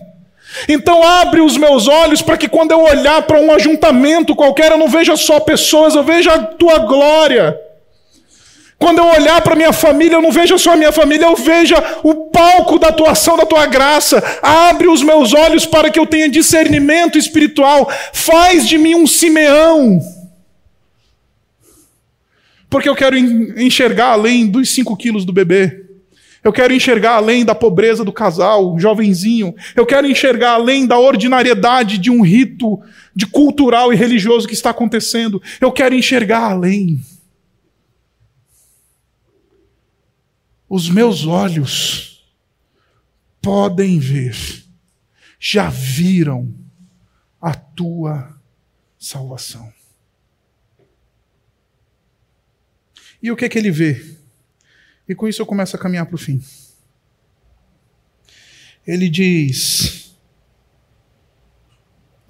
Então 0.66 1.02
abre 1.06 1.42
os 1.42 1.58
meus 1.58 1.86
olhos 1.86 2.22
para 2.22 2.38
que 2.38 2.48
quando 2.48 2.72
eu 2.72 2.80
olhar 2.80 3.22
para 3.22 3.38
um 3.38 3.52
ajuntamento 3.52 4.34
qualquer, 4.34 4.72
eu 4.72 4.78
não 4.78 4.88
veja 4.88 5.14
só 5.14 5.38
pessoas, 5.40 5.94
eu 5.94 6.02
veja 6.02 6.32
a 6.32 6.42
tua 6.42 6.78
glória. 6.78 7.56
Quando 8.80 8.96
eu 8.96 9.04
olhar 9.04 9.42
para 9.42 9.54
minha 9.54 9.74
família, 9.74 10.16
eu 10.16 10.22
não 10.22 10.32
veja 10.32 10.56
só 10.56 10.72
a 10.72 10.76
minha 10.76 10.90
família, 10.90 11.26
eu 11.26 11.36
veja 11.36 11.76
o 12.02 12.30
palco 12.30 12.78
da 12.78 12.88
atuação 12.88 13.36
da 13.36 13.44
tua 13.44 13.66
graça. 13.66 14.22
Abre 14.40 14.88
os 14.88 15.02
meus 15.02 15.34
olhos 15.34 15.66
para 15.66 15.90
que 15.90 16.00
eu 16.00 16.06
tenha 16.06 16.30
discernimento 16.30 17.18
espiritual. 17.18 17.92
Faz 18.14 18.66
de 18.66 18.78
mim 18.78 18.94
um 18.94 19.06
Simeão. 19.06 20.00
Porque 22.70 22.88
eu 22.88 22.96
quero 22.96 23.18
enxergar 23.18 24.12
além 24.12 24.46
dos 24.46 24.70
cinco 24.70 24.96
quilos 24.96 25.26
do 25.26 25.32
bebê. 25.32 25.84
Eu 26.42 26.50
quero 26.50 26.72
enxergar 26.72 27.16
além 27.16 27.44
da 27.44 27.54
pobreza 27.54 28.02
do 28.02 28.14
casal, 28.14 28.78
jovenzinho. 28.78 29.54
Eu 29.76 29.84
quero 29.84 30.06
enxergar 30.06 30.52
além 30.52 30.86
da 30.86 30.98
ordinariedade 30.98 31.98
de 31.98 32.10
um 32.10 32.22
rito 32.22 32.80
de 33.14 33.26
cultural 33.26 33.92
e 33.92 33.96
religioso 33.96 34.48
que 34.48 34.54
está 34.54 34.70
acontecendo. 34.70 35.42
Eu 35.60 35.70
quero 35.70 35.94
enxergar 35.94 36.50
além. 36.50 36.98
Os 40.70 40.88
meus 40.88 41.26
olhos 41.26 42.32
podem 43.42 43.98
ver, 43.98 44.36
já 45.36 45.68
viram 45.68 46.54
a 47.40 47.52
tua 47.52 48.40
salvação. 48.96 49.72
E 53.20 53.32
o 53.32 53.36
que 53.36 53.46
é 53.46 53.48
que 53.48 53.58
ele 53.58 53.72
vê? 53.72 54.16
E 55.08 55.14
com 55.14 55.26
isso 55.26 55.42
eu 55.42 55.46
começo 55.46 55.74
a 55.74 55.78
caminhar 55.78 56.06
para 56.06 56.14
o 56.14 56.18
fim. 56.18 56.40
Ele 58.86 59.08
diz: 59.08 60.14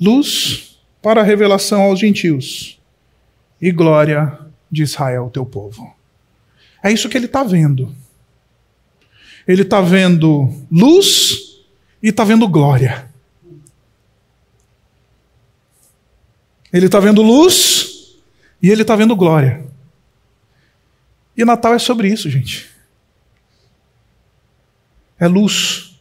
luz 0.01 0.81
para 1.03 1.21
a 1.21 1.25
revelação 1.25 1.83
aos 1.83 2.01
gentios 2.01 2.81
e 3.61 3.71
glória 3.71 4.39
de 4.71 4.83
Israel, 4.83 5.29
teu 5.29 5.45
povo. 5.45 5.95
É 6.83 6.91
isso 6.91 7.07
que 7.11 7.19
ele 7.19 7.27
está 7.27 7.45
vendo. 7.45 7.95
Ele 9.47 9.63
está 9.63 9.81
vendo 9.81 10.53
luz 10.71 11.61
e 12.03 12.09
está 12.09 12.25
vendo 12.25 12.47
glória. 12.49 13.11
Ele 16.73 16.87
está 16.87 17.01
vendo 17.01 17.23
luz 17.23 18.17
e 18.63 18.71
ele 18.71 18.83
está 18.83 18.95
vendo 18.95 19.17
glória. 19.17 19.67
E 21.37 21.45
Natal 21.45 21.75
é 21.75 21.79
sobre 21.79 22.09
isso, 22.09 22.29
gente. 22.29 22.69
É 25.19 25.27
luz. 25.27 26.01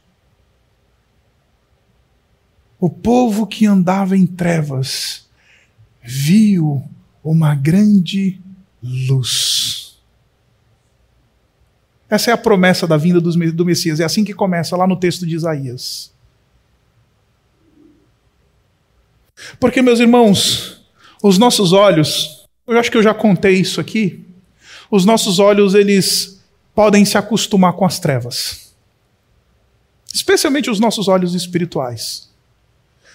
O 2.79 2.89
povo 2.89 3.45
que 3.45 3.65
andava 3.65 4.15
em 4.15 4.25
trevas 4.25 5.27
viu 6.01 6.83
uma 7.23 7.53
grande 7.53 8.39
luz. 8.81 9.78
Essa 12.09 12.31
é 12.31 12.33
a 12.33 12.37
promessa 12.37 12.87
da 12.87 12.97
vinda 12.97 13.21
do 13.21 13.65
Messias. 13.65 13.99
É 13.99 14.03
assim 14.03 14.23
que 14.23 14.33
começa 14.33 14.75
lá 14.75 14.87
no 14.87 14.95
texto 14.95 15.25
de 15.25 15.35
Isaías. 15.35 16.11
Porque, 19.59 19.81
meus 19.81 19.99
irmãos, 19.99 20.81
os 21.21 21.37
nossos 21.37 21.71
olhos, 21.71 22.47
eu 22.67 22.77
acho 22.77 22.91
que 22.91 22.97
eu 22.97 23.03
já 23.03 23.13
contei 23.13 23.55
isso 23.55 23.79
aqui, 23.79 24.25
os 24.91 25.05
nossos 25.05 25.39
olhos 25.39 25.75
eles 25.75 26.41
podem 26.73 27.05
se 27.05 27.17
acostumar 27.17 27.73
com 27.73 27.85
as 27.85 27.99
trevas. 27.99 28.73
Especialmente 30.13 30.69
os 30.69 30.79
nossos 30.79 31.07
olhos 31.07 31.35
espirituais. 31.35 32.29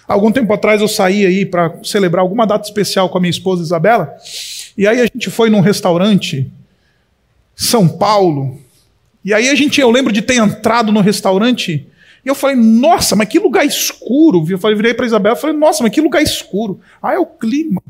Algum 0.07 0.31
tempo 0.31 0.53
atrás 0.53 0.81
eu 0.81 0.87
saí 0.87 1.25
aí 1.25 1.45
para 1.45 1.83
celebrar 1.83 2.21
alguma 2.21 2.45
data 2.45 2.65
especial 2.65 3.09
com 3.09 3.17
a 3.17 3.21
minha 3.21 3.31
esposa 3.31 3.63
Isabela, 3.63 4.15
e 4.77 4.87
aí 4.87 5.01
a 5.01 5.05
gente 5.05 5.29
foi 5.29 5.49
num 5.49 5.61
restaurante 5.61 6.51
São 7.55 7.87
Paulo. 7.87 8.61
E 9.25 9.33
aí 9.33 9.49
a 9.49 9.55
gente, 9.55 9.81
eu 9.81 9.89
lembro 9.89 10.13
de 10.13 10.21
ter 10.21 10.35
entrado 10.35 10.91
no 10.91 11.01
restaurante 11.01 11.87
e 12.23 12.27
eu 12.27 12.35
falei, 12.35 12.55
nossa, 12.55 13.15
mas 13.15 13.27
que 13.27 13.39
lugar 13.39 13.65
escuro. 13.65 14.45
Eu 14.47 14.59
falei, 14.59 14.75
virei 14.75 14.93
para 14.93 15.05
Isabela 15.07 15.35
e 15.35 15.41
falei, 15.41 15.57
nossa, 15.57 15.81
mas 15.81 15.91
que 15.91 15.99
lugar 15.99 16.21
escuro. 16.21 16.79
Ah, 17.01 17.13
é 17.13 17.19
o 17.19 17.25
clima. 17.25 17.81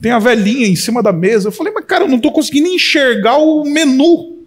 Tem 0.00 0.12
a 0.12 0.18
velhinha 0.20 0.68
em 0.68 0.76
cima 0.76 1.02
da 1.02 1.12
mesa. 1.12 1.48
Eu 1.48 1.52
falei, 1.52 1.72
mas 1.72 1.84
cara, 1.84 2.04
eu 2.04 2.08
não 2.08 2.18
estou 2.18 2.30
conseguindo 2.30 2.68
enxergar 2.68 3.36
o 3.38 3.64
menu. 3.64 4.38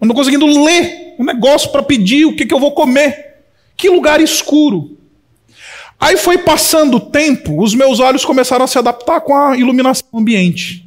Eu 0.00 0.06
não 0.06 0.08
estou 0.08 0.16
conseguindo 0.16 0.46
ler 0.46 1.14
o 1.18 1.24
negócio 1.24 1.70
para 1.70 1.82
pedir 1.82 2.24
o 2.24 2.34
que, 2.34 2.46
que 2.46 2.54
eu 2.54 2.60
vou 2.60 2.72
comer. 2.72 3.36
Que 3.76 3.90
lugar 3.90 4.18
escuro. 4.18 4.98
Aí 6.00 6.16
foi 6.16 6.38
passando 6.38 6.96
o 6.96 7.00
tempo, 7.00 7.62
os 7.62 7.74
meus 7.74 8.00
olhos 8.00 8.24
começaram 8.24 8.64
a 8.64 8.68
se 8.68 8.78
adaptar 8.78 9.20
com 9.20 9.36
a 9.36 9.56
iluminação 9.56 10.08
ambiente. 10.14 10.84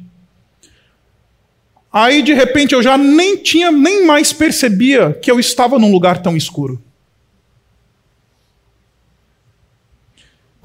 Aí 1.96 2.22
de 2.22 2.34
repente 2.34 2.74
eu 2.74 2.82
já 2.82 2.98
nem 2.98 3.36
tinha, 3.38 3.72
nem 3.72 4.04
mais 4.04 4.32
percebia 4.32 5.14
que 5.14 5.30
eu 5.30 5.40
estava 5.40 5.78
num 5.78 5.90
lugar 5.90 6.20
tão 6.20 6.36
escuro. 6.36 6.80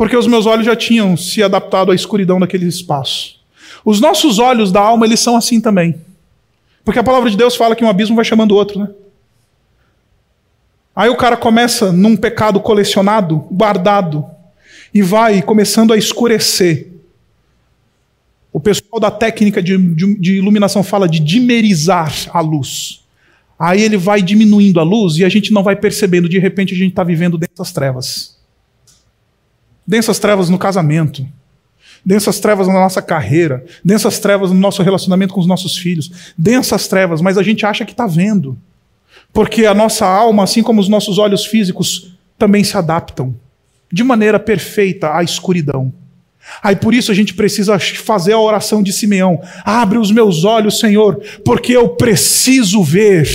porque 0.02 0.17
os 0.17 0.26
meus 0.26 0.48
olhos 0.48 0.65
já 0.65 0.76
tinham 0.76 1.15
se 1.15 1.44
adaptado 1.44 1.91
à 1.91 1.96
escuridão 1.96 2.39
daquele 2.39 2.65
espaço. 2.65 3.39
Os 3.86 4.02
nossos 4.02 4.39
olhos 4.39 4.72
da 4.72 4.82
alma, 4.82 5.06
eles 5.06 5.20
são 5.20 5.38
assim 5.38 5.62
também. 5.62 5.96
Porque 6.84 6.98
a 6.98 7.04
palavra 7.04 7.30
de 7.30 7.38
Deus 7.38 7.56
fala 7.56 7.76
que 7.76 7.86
um 7.86 7.88
abismo 7.88 8.15
vai 8.15 8.26
chamando 8.26 8.54
o 8.54 8.56
outro, 8.56 8.80
né? 8.80 8.89
Aí 10.96 11.08
o 11.08 11.15
cara 11.15 11.38
começa 11.38 11.91
num 11.91 12.17
pecado 12.17 12.60
colecionado, 12.60 13.46
guardado, 13.52 14.26
e 14.91 15.04
vai 15.04 15.39
começando 15.39 15.94
a 15.94 15.98
escurecer. 15.98 16.91
O 18.52 18.60
pessoal 18.60 19.00
da 19.00 19.10
técnica 19.10 19.62
de, 19.62 19.78
de, 19.78 20.16
de 20.20 20.34
iluminação 20.38 20.84
fala 20.84 21.08
de 21.08 21.20
dimerizar 21.20 22.14
a 22.34 22.42
luz. 22.42 23.04
Aí 23.58 23.82
ele 23.82 23.98
vai 23.98 24.22
diminuindo 24.22 24.80
a 24.80 24.84
luz 24.84 25.18
e 25.18 25.26
a 25.26 25.30
gente 25.30 25.54
não 25.54 25.64
vai 25.64 25.76
percebendo, 25.76 26.28
de 26.28 26.40
repente 26.40 26.74
a 26.74 26.78
gente 26.78 26.90
está 26.90 27.04
vivendo 27.04 27.38
dentro 27.38 27.58
das 27.58 27.72
trevas 27.72 28.42
densas 29.92 30.20
trevas 30.20 30.50
no 30.50 30.58
casamento, 30.58 31.28
densas 32.06 32.40
trevas 32.40 32.68
na 32.68 32.76
nossa 32.76 33.02
carreira, 33.02 33.66
densas 33.84 34.20
trevas 34.20 34.50
no 34.50 34.58
nosso 34.58 34.82
relacionamento 34.82 35.34
com 35.34 35.42
os 35.42 35.46
nossos 35.46 35.78
filhos, 35.78 36.34
densas 36.38 36.88
trevas, 36.88 37.22
mas 37.22 37.38
a 37.38 37.44
gente 37.44 37.66
acha 37.66 37.86
que 37.86 37.92
está 37.92 38.08
vendo. 38.08 38.58
Porque 39.34 39.66
a 39.66 39.74
nossa 39.74 40.06
alma, 40.06 40.44
assim 40.44 40.64
como 40.64 40.80
os 40.80 40.88
nossos 40.88 41.18
olhos 41.18 41.46
físicos, 41.46 42.18
também 42.38 42.64
se 42.64 42.78
adaptam 42.78 43.36
de 43.92 44.02
maneira 44.02 44.40
perfeita 44.40 45.14
à 45.14 45.22
escuridão. 45.24 45.94
Aí 46.62 46.75
por 46.75 46.93
isso 46.93 47.12
a 47.12 47.15
gente 47.15 47.34
precisa 47.34 47.80
fazer 47.80 48.34
a 48.34 48.39
oração 48.39 48.84
de 48.84 48.91
Simeão: 48.91 49.41
abre 49.63 49.97
os 49.97 50.12
meus 50.12 50.43
olhos, 50.43 50.80
Senhor, 50.80 51.21
porque 51.45 51.75
eu 51.75 51.89
preciso 51.89 52.84
ver 52.84 53.27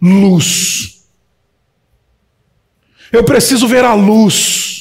luz. 0.00 1.02
Eu 3.12 3.24
preciso 3.24 3.66
ver 3.68 3.84
a 3.84 3.94
luz. 3.94 4.72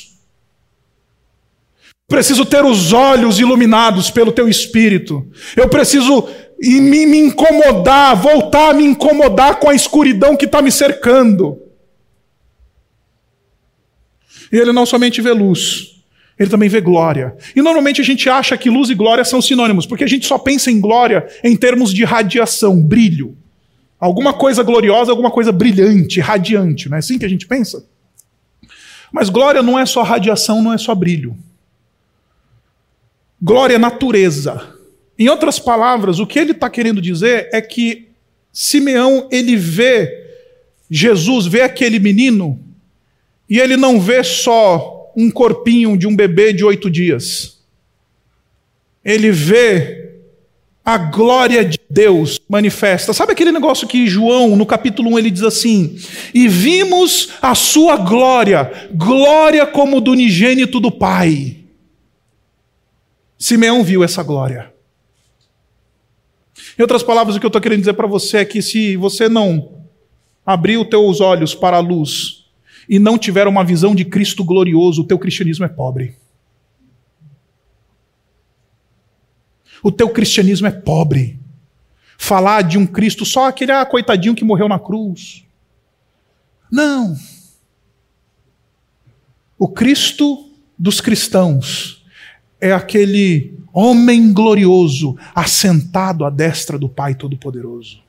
Preciso 2.08 2.46
ter 2.46 2.66
os 2.66 2.92
olhos 2.92 3.40
iluminados 3.40 4.10
pelo 4.10 4.32
teu 4.32 4.50
espírito. 4.50 5.26
Eu 5.56 5.70
preciso 5.70 6.28
me, 6.60 7.06
me 7.06 7.18
incomodar, 7.18 8.16
voltar 8.16 8.72
a 8.72 8.74
me 8.74 8.84
incomodar 8.84 9.60
com 9.60 9.70
a 9.70 9.76
escuridão 9.76 10.36
que 10.36 10.46
está 10.46 10.62
me 10.62 10.72
cercando. 10.72 11.62
E 14.52 14.58
ele 14.58 14.74
não 14.74 14.86
somente 14.86 15.22
vê 15.22 15.32
luz, 15.32 15.91
ele 16.42 16.50
também 16.50 16.68
vê 16.68 16.82
glória. 16.82 17.36
E 17.56 17.62
normalmente 17.62 18.02
a 18.02 18.04
gente 18.04 18.28
acha 18.28 18.58
que 18.58 18.68
luz 18.68 18.90
e 18.90 18.96
glória 18.96 19.24
são 19.24 19.40
sinônimos, 19.40 19.86
porque 19.86 20.04
a 20.04 20.08
gente 20.08 20.26
só 20.26 20.40
pensa 20.40 20.72
em 20.72 20.82
glória 20.82 21.28
em 21.44 21.56
termos 21.56 21.94
de 21.94 22.04
radiação, 22.04 22.82
brilho. 22.82 23.38
Alguma 24.00 24.34
coisa 24.34 24.64
gloriosa, 24.64 25.12
alguma 25.12 25.30
coisa 25.30 25.52
brilhante, 25.52 26.20
radiante, 26.20 26.90
não 26.90 26.96
é 26.96 27.00
assim 27.00 27.20
que 27.20 27.26
a 27.26 27.30
gente 27.30 27.46
pensa? 27.46 27.86
Mas 29.12 29.30
glória 29.30 29.62
não 29.62 29.78
é 29.78 29.86
só 29.86 30.02
radiação, 30.02 30.64
não 30.64 30.74
é 30.74 30.80
só 30.80 30.96
brilho. 30.96 31.38
Glória 33.40 33.76
é 33.76 33.78
natureza. 33.78 34.76
Em 35.20 35.30
outras 35.30 35.60
palavras, 35.60 36.18
o 36.18 36.26
que 36.26 36.40
ele 36.40 36.54
está 36.54 36.72
querendo 36.72 37.00
dizer 37.00 37.50
é 37.54 37.62
que 37.62 38.08
Simeão 38.52 39.28
ele 39.32 39.56
vê 39.56 40.10
Jesus, 40.90 41.46
vê 41.46 41.62
aquele 41.62 42.00
menino 42.00 42.60
e 43.48 43.60
ele 43.60 43.78
não 43.78 44.02
vê 44.02 44.24
só 44.24 45.01
um 45.16 45.30
corpinho 45.30 45.98
de 45.98 46.08
um 46.08 46.16
bebê 46.16 46.54
de 46.54 46.64
oito 46.64 46.90
dias. 46.90 47.60
Ele 49.04 49.32
vê 49.32 50.02
a 50.84 50.98
glória 50.98 51.64
de 51.64 51.80
Deus 51.90 52.40
manifesta. 52.50 53.14
Sabe 53.14 53.34
aquele 53.34 53.52
negócio 53.52 53.88
que 53.88 54.08
João, 54.08 54.56
no 54.56 54.66
capítulo 54.66 55.12
1, 55.12 55.20
ele 55.20 55.32
diz 55.32 55.44
assim: 55.44 55.98
E 56.34 56.48
vimos 56.48 57.30
a 57.42 57.54
sua 57.54 57.98
glória, 57.98 58.90
glória 58.94 59.66
como 59.66 60.02
do 60.02 60.12
unigênito 60.12 60.80
do 60.80 60.92
Pai. 60.92 61.58
Simeão 63.38 63.84
viu 63.84 64.04
essa 64.04 64.22
glória. 64.22 64.72
Em 66.78 66.82
outras 66.82 67.04
palavras, 67.04 67.36
o 67.36 67.40
que 67.40 67.46
eu 67.46 67.50
estou 67.50 67.62
querendo 67.62 67.80
dizer 67.80 67.94
para 67.94 68.08
você 68.08 68.38
é 68.38 68.46
que 68.46 68.62
se 68.62 68.96
você 68.96 69.28
não 69.28 69.82
abrir 70.46 70.78
os 70.78 70.88
teus 70.88 71.22
olhos 71.22 71.54
para 71.54 71.78
a 71.78 71.80
luz, 71.80 72.41
e 72.88 73.00
não 73.00 73.18
tiver 73.18 73.48
uma 73.48 73.64
visão 73.64 73.96
de 73.96 74.06
Cristo 74.06 74.44
glorioso, 74.44 75.02
o 75.02 75.06
teu 75.06 75.18
cristianismo 75.18 75.66
é 75.66 75.70
pobre. 75.70 76.16
O 79.84 79.92
teu 79.92 80.10
cristianismo 80.10 80.68
é 80.68 80.72
pobre. 80.72 81.40
Falar 82.18 82.62
de 82.62 82.78
um 82.78 82.86
Cristo 82.86 83.26
só 83.26 83.48
aquele 83.48 83.72
ah, 83.72 83.86
coitadinho 83.86 84.36
que 84.36 84.44
morreu 84.44 84.68
na 84.68 84.80
cruz. 84.80 85.44
Não. 86.72 87.16
O 89.58 89.68
Cristo 89.68 90.50
dos 90.78 91.02
cristãos 91.02 92.06
é 92.60 92.72
aquele 92.72 93.58
homem 93.74 94.32
glorioso 94.32 95.18
assentado 95.34 96.24
à 96.26 96.30
destra 96.30 96.78
do 96.78 96.88
Pai 96.88 97.16
Todo-Poderoso. 97.16 98.02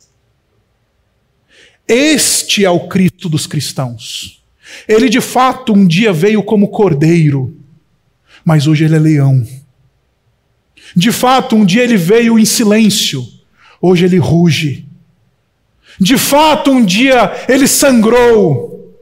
Este 1.88 2.64
é 2.64 2.70
o 2.70 2.88
Cristo 2.88 3.28
dos 3.28 3.46
cristãos. 3.46 4.41
Ele 4.88 5.08
de 5.08 5.20
fato 5.20 5.72
um 5.72 5.86
dia 5.86 6.12
veio 6.12 6.42
como 6.42 6.68
cordeiro, 6.68 7.56
mas 8.44 8.66
hoje 8.66 8.84
ele 8.84 8.96
é 8.96 8.98
leão. 8.98 9.46
De 10.94 11.10
fato, 11.10 11.56
um 11.56 11.64
dia 11.64 11.82
ele 11.82 11.96
veio 11.96 12.38
em 12.38 12.44
silêncio, 12.44 13.24
hoje 13.80 14.04
ele 14.04 14.18
ruge. 14.18 14.86
De 15.98 16.18
fato, 16.18 16.70
um 16.70 16.84
dia 16.84 17.44
ele 17.48 17.66
sangrou, 17.66 18.98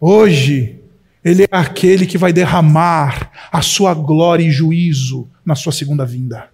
hoje 0.00 0.80
ele 1.24 1.44
é 1.44 1.48
aquele 1.50 2.06
que 2.06 2.18
vai 2.18 2.32
derramar 2.32 3.30
a 3.50 3.62
sua 3.62 3.94
glória 3.94 4.44
e 4.44 4.50
juízo 4.50 5.28
na 5.44 5.54
sua 5.54 5.72
segunda 5.72 6.04
vinda. 6.04 6.50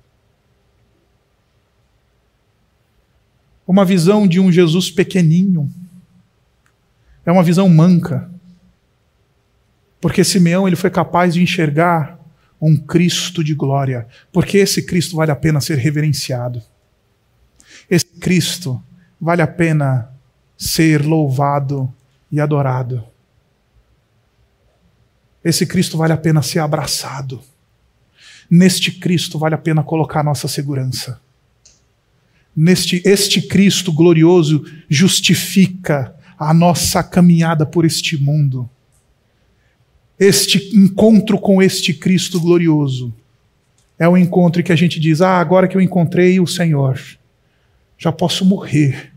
Uma 3.66 3.84
visão 3.84 4.26
de 4.26 4.38
um 4.40 4.50
Jesus 4.50 4.90
pequeninho, 4.90 5.70
é 7.24 7.32
uma 7.32 7.42
visão 7.42 7.68
manca. 7.68 8.30
Porque 10.00 10.24
Simeão 10.24 10.66
ele 10.66 10.76
foi 10.76 10.90
capaz 10.90 11.34
de 11.34 11.42
enxergar 11.42 12.18
um 12.60 12.76
Cristo 12.76 13.42
de 13.42 13.54
glória, 13.54 14.06
porque 14.32 14.58
esse 14.58 14.82
Cristo 14.82 15.16
vale 15.16 15.30
a 15.30 15.36
pena 15.36 15.60
ser 15.60 15.78
reverenciado. 15.78 16.62
Esse 17.88 18.06
Cristo 18.06 18.82
vale 19.20 19.42
a 19.42 19.46
pena 19.46 20.10
ser 20.56 21.04
louvado 21.04 21.92
e 22.30 22.40
adorado. 22.40 23.04
Esse 25.42 25.66
Cristo 25.66 25.96
vale 25.96 26.12
a 26.12 26.18
pena 26.18 26.42
ser 26.42 26.58
abraçado. 26.58 27.40
Neste 28.50 28.92
Cristo 28.92 29.38
vale 29.38 29.54
a 29.54 29.58
pena 29.58 29.82
colocar 29.82 30.22
nossa 30.22 30.46
segurança. 30.46 31.20
Neste 32.54 33.00
este 33.06 33.42
Cristo 33.42 33.92
glorioso 33.92 34.64
justifica 34.88 36.14
a 36.40 36.54
nossa 36.54 37.02
caminhada 37.02 37.66
por 37.66 37.84
este 37.84 38.16
mundo. 38.16 38.68
Este 40.18 40.74
encontro 40.74 41.38
com 41.38 41.60
este 41.62 41.92
Cristo 41.92 42.40
glorioso 42.40 43.14
é 43.98 44.08
o 44.08 44.16
encontro 44.16 44.62
que 44.62 44.72
a 44.72 44.76
gente 44.76 44.98
diz: 44.98 45.20
Ah, 45.20 45.38
agora 45.38 45.68
que 45.68 45.76
eu 45.76 45.82
encontrei 45.82 46.40
o 46.40 46.46
Senhor, 46.46 46.98
já 47.98 48.10
posso 48.10 48.42
morrer, 48.46 49.12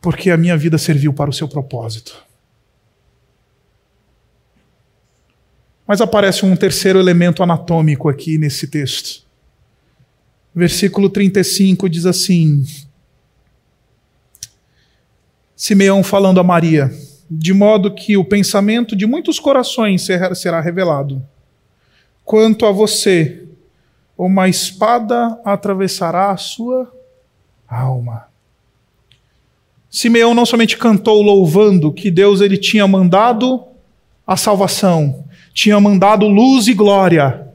porque 0.00 0.30
a 0.32 0.36
minha 0.36 0.56
vida 0.56 0.76
serviu 0.76 1.12
para 1.12 1.30
o 1.30 1.32
seu 1.32 1.46
propósito. 1.46 2.24
Mas 5.86 6.00
aparece 6.00 6.44
um 6.44 6.56
terceiro 6.56 6.98
elemento 6.98 7.44
anatômico 7.44 8.08
aqui 8.08 8.36
nesse 8.36 8.66
texto. 8.66 9.24
Versículo 10.52 11.08
35 11.08 11.88
diz 11.88 12.04
assim: 12.04 12.64
Simeão 15.56 16.02
falando 16.02 16.38
a 16.38 16.44
Maria, 16.44 16.92
de 17.30 17.54
modo 17.54 17.94
que 17.94 18.14
o 18.14 18.24
pensamento 18.24 18.94
de 18.94 19.06
muitos 19.06 19.40
corações 19.40 20.06
será 20.34 20.60
revelado. 20.60 21.22
Quanto 22.22 22.66
a 22.66 22.70
você, 22.70 23.44
uma 24.18 24.50
espada 24.50 25.40
atravessará 25.42 26.30
a 26.30 26.36
sua 26.36 26.92
alma. 27.66 28.26
Simeão 29.90 30.34
não 30.34 30.44
somente 30.44 30.76
cantou 30.76 31.22
louvando 31.22 31.90
que 31.90 32.10
Deus 32.10 32.42
ele 32.42 32.58
tinha 32.58 32.86
mandado 32.86 33.64
a 34.26 34.36
salvação, 34.36 35.24
tinha 35.54 35.80
mandado 35.80 36.26
luz 36.26 36.68
e 36.68 36.74
glória, 36.74 37.48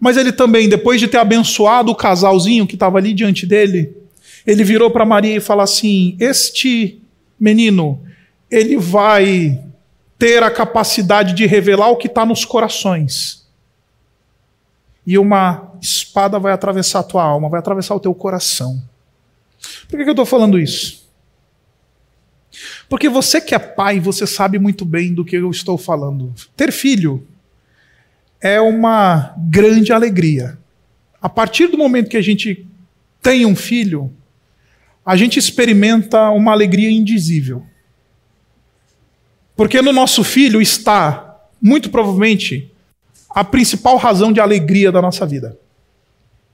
mas 0.00 0.16
ele 0.16 0.32
também, 0.32 0.68
depois 0.68 1.00
de 1.00 1.06
ter 1.06 1.18
abençoado 1.18 1.92
o 1.92 1.94
casalzinho 1.94 2.66
que 2.66 2.74
estava 2.74 2.98
ali 2.98 3.14
diante 3.14 3.46
dele, 3.46 3.96
ele 4.44 4.64
virou 4.64 4.90
para 4.90 5.04
Maria 5.04 5.36
e 5.36 5.40
falou 5.40 5.62
assim: 5.62 6.16
Este 6.18 7.00
menino, 7.38 8.02
ele 8.50 8.76
vai 8.76 9.62
ter 10.18 10.42
a 10.42 10.50
capacidade 10.50 11.34
de 11.34 11.46
revelar 11.46 11.88
o 11.90 11.96
que 11.96 12.08
está 12.08 12.26
nos 12.26 12.44
corações. 12.44 13.46
E 15.06 15.16
uma 15.16 15.72
espada 15.80 16.38
vai 16.38 16.52
atravessar 16.52 17.00
a 17.00 17.04
tua 17.04 17.22
alma, 17.22 17.48
vai 17.48 17.60
atravessar 17.60 17.94
o 17.94 18.00
teu 18.00 18.14
coração. 18.14 18.82
Por 19.88 19.96
que, 19.96 20.04
que 20.04 20.10
eu 20.10 20.12
estou 20.12 20.26
falando 20.26 20.58
isso? 20.58 21.08
Porque 22.88 23.08
você 23.08 23.40
que 23.40 23.54
é 23.54 23.58
pai, 23.58 24.00
você 24.00 24.26
sabe 24.26 24.58
muito 24.58 24.84
bem 24.84 25.14
do 25.14 25.24
que 25.24 25.36
eu 25.36 25.50
estou 25.50 25.78
falando. 25.78 26.34
Ter 26.56 26.72
filho 26.72 27.26
é 28.40 28.60
uma 28.60 29.34
grande 29.36 29.92
alegria. 29.92 30.58
A 31.20 31.28
partir 31.28 31.66
do 31.68 31.78
momento 31.78 32.08
que 32.08 32.16
a 32.16 32.22
gente 32.22 32.66
tem 33.22 33.44
um 33.44 33.54
filho, 33.54 34.12
a 35.08 35.16
gente 35.16 35.38
experimenta 35.38 36.28
uma 36.28 36.52
alegria 36.52 36.90
indizível. 36.90 37.64
Porque 39.56 39.80
no 39.80 39.90
nosso 39.90 40.22
filho 40.22 40.60
está, 40.60 41.40
muito 41.62 41.88
provavelmente, 41.88 42.70
a 43.30 43.42
principal 43.42 43.96
razão 43.96 44.30
de 44.30 44.38
alegria 44.38 44.92
da 44.92 45.00
nossa 45.00 45.24
vida. 45.24 45.58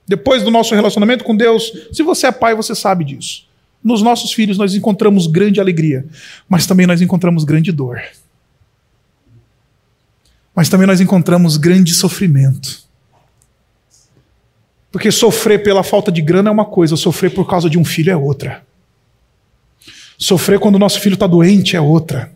Depois 0.06 0.44
do 0.44 0.52
nosso 0.52 0.72
relacionamento 0.72 1.24
com 1.24 1.36
Deus, 1.36 1.88
se 1.92 2.04
você 2.04 2.28
é 2.28 2.32
pai, 2.32 2.54
você 2.54 2.76
sabe 2.76 3.04
disso. 3.04 3.44
Nos 3.82 4.02
nossos 4.02 4.32
filhos 4.32 4.56
nós 4.56 4.72
encontramos 4.72 5.26
grande 5.26 5.58
alegria, 5.60 6.06
mas 6.48 6.64
também 6.64 6.86
nós 6.86 7.02
encontramos 7.02 7.42
grande 7.42 7.72
dor. 7.72 8.00
Mas 10.54 10.68
também 10.68 10.86
nós 10.86 11.00
encontramos 11.00 11.56
grande 11.56 11.92
sofrimento. 11.92 12.84
Porque 14.94 15.10
sofrer 15.10 15.60
pela 15.60 15.82
falta 15.82 16.12
de 16.12 16.22
grana 16.22 16.50
é 16.50 16.52
uma 16.52 16.64
coisa, 16.64 16.96
sofrer 16.96 17.34
por 17.34 17.50
causa 17.50 17.68
de 17.68 17.76
um 17.76 17.84
filho 17.84 18.12
é 18.12 18.16
outra. 18.16 18.64
Sofrer 20.16 20.60
quando 20.60 20.76
o 20.76 20.78
nosso 20.78 21.00
filho 21.00 21.14
está 21.14 21.26
doente 21.26 21.74
é 21.74 21.80
outra. 21.80 22.32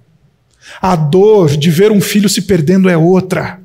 A 0.82 0.96
dor 0.96 1.56
de 1.56 1.70
ver 1.70 1.92
um 1.92 2.00
filho 2.00 2.28
se 2.28 2.42
perdendo 2.42 2.88
é 2.88 2.96
outra. 2.96 3.60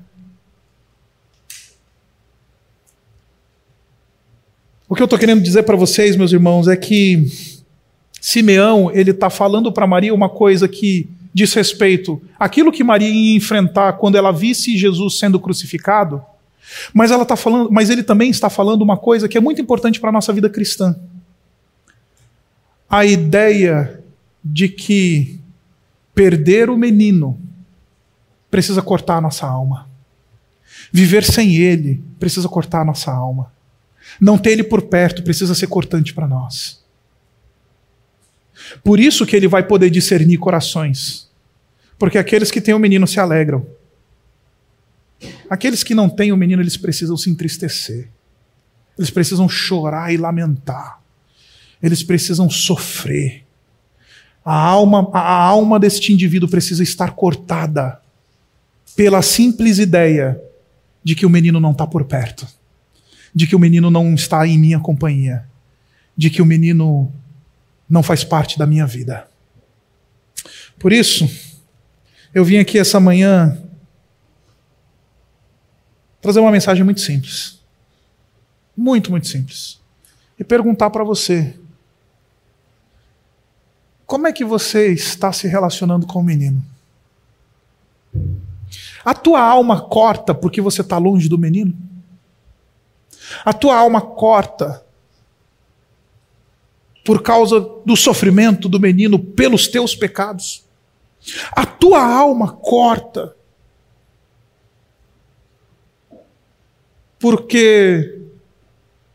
O 4.88 4.94
que 4.94 5.02
eu 5.02 5.06
estou 5.06 5.18
querendo 5.18 5.42
dizer 5.42 5.64
para 5.64 5.76
vocês, 5.76 6.16
meus 6.16 6.32
irmãos, 6.32 6.68
é 6.68 6.76
que 6.76 7.26
Simeão 8.22 8.92
ele 8.94 9.10
está 9.10 9.28
falando 9.28 9.72
para 9.72 9.88
Maria 9.88 10.14
uma 10.14 10.30
coisa 10.30 10.68
que 10.68 11.10
diz 11.34 11.52
respeito 11.56 12.22
àquilo 12.40 12.72
que 12.72 12.84
Maria 12.84 13.10
ia 13.10 13.36
enfrentar 13.36 13.94
quando 13.94 14.20
ela 14.20 14.32
visse 14.32 14.78
Jesus 14.78 15.18
sendo 15.18 15.40
crucificado 15.40 16.24
Mas 16.94 17.12
ela 17.12 17.26
tá 17.26 17.36
falando, 17.36 17.72
mas 17.72 17.90
ele 17.90 18.04
também 18.04 18.30
está 18.30 18.50
falando 18.50 18.82
uma 18.82 18.98
coisa 18.98 19.28
que 19.28 19.38
é 19.38 19.42
muito 19.42 19.62
importante 19.62 20.00
para 20.00 20.10
a 20.10 20.14
nossa 20.14 20.32
vida 20.34 20.50
cristã. 20.50 20.96
A 22.90 23.06
ideia 23.06 24.02
de 24.44 24.70
que 24.70 25.40
perder 26.14 26.70
o 26.70 26.78
menino 26.78 27.40
precisa 28.50 28.82
cortar 28.82 29.18
a 29.18 29.22
nossa 29.22 29.48
alma. 29.48 29.90
Viver 30.92 31.24
sem 31.24 31.56
ele 31.56 32.04
precisa 32.20 32.48
cortar 32.48 32.82
a 32.82 32.86
nossa 32.86 33.12
alma. 33.12 33.52
Não 34.20 34.38
ter 34.38 34.52
ele 34.52 34.64
por 34.64 34.84
perto 34.84 35.24
precisa 35.24 35.56
ser 35.56 35.68
cortante 35.68 36.14
para 36.14 36.28
nós. 36.28 36.84
Por 38.84 39.00
isso 39.00 39.26
que 39.26 39.36
ele 39.36 39.48
vai 39.48 39.64
poder 39.64 39.90
discernir 39.90 40.38
corações. 40.38 41.30
Porque 41.98 42.18
aqueles 42.18 42.52
que 42.52 42.62
têm 42.62 42.74
o 42.74 42.80
menino 42.80 43.08
se 43.08 43.20
alegram. 43.20 43.66
Aqueles 45.50 45.84
que 45.84 45.96
não 45.96 46.10
têm 46.10 46.32
o 46.32 46.38
menino, 46.38 46.62
eles 46.62 46.78
precisam 46.78 47.18
se 47.18 47.30
entristecer. 47.30 48.10
Eles 48.98 49.10
precisam 49.10 49.48
chorar 49.50 50.14
e 50.14 50.18
lamentar. 50.18 51.00
Eles 51.82 52.04
precisam 52.04 52.50
sofrer. 52.50 53.44
A 54.46 54.56
alma, 54.56 55.10
a 55.14 55.34
alma 55.34 55.80
deste 55.80 56.12
indivíduo 56.12 56.50
precisa 56.50 56.84
estar 56.84 57.12
cortada 57.12 58.00
pela 58.96 59.22
simples 59.22 59.80
ideia 59.80 60.40
de 61.04 61.16
que 61.16 61.26
o 61.26 61.30
menino 61.30 61.60
não 61.60 61.72
está 61.72 61.88
por 61.88 62.04
perto, 62.06 62.48
de 63.34 63.48
que 63.48 63.56
o 63.56 63.60
menino 63.60 63.90
não 63.90 64.14
está 64.14 64.46
em 64.48 64.58
minha 64.58 64.80
companhia, 64.80 65.46
de 66.16 66.30
que 66.30 66.42
o 66.42 66.46
menino 66.46 67.12
não 67.90 68.04
faz 68.04 68.24
parte 68.24 68.58
da 68.58 68.66
minha 68.66 68.86
vida. 68.86 69.28
Por 70.80 70.92
isso, 70.92 71.30
eu 72.34 72.44
vim 72.44 72.58
aqui 72.58 72.78
essa 72.78 73.00
manhã 73.00 73.63
trazer 76.24 76.40
uma 76.40 76.52
mensagem 76.52 76.86
muito 76.86 77.02
simples. 77.02 77.60
Muito, 78.76 79.12
muito 79.12 79.28
simples. 79.28 79.80
E 80.40 80.44
perguntar 80.44 80.90
para 80.90 81.04
você: 81.04 81.54
como 84.08 84.26
é 84.26 84.32
que 84.32 84.46
você 84.46 84.88
está 84.88 85.34
se 85.34 85.48
relacionando 85.48 86.08
com 86.08 86.20
o 86.20 86.24
menino? 86.24 86.64
A 89.04 89.14
tua 89.14 89.42
alma 89.42 89.82
corta 89.82 90.34
porque 90.34 90.62
você 90.62 90.82
está 90.82 90.98
longe 90.98 91.28
do 91.28 91.38
menino? 91.38 91.76
A 93.44 93.52
tua 93.52 93.76
alma 93.76 94.00
corta 94.00 94.84
por 97.04 97.22
causa 97.22 97.60
do 97.86 97.98
sofrimento 97.98 98.70
do 98.70 98.80
menino 98.80 99.20
pelos 99.20 99.68
teus 99.68 99.94
pecados? 99.94 100.64
A 101.52 101.66
tua 101.66 102.02
alma 102.02 102.54
corta 102.54 103.36
porque 107.24 108.20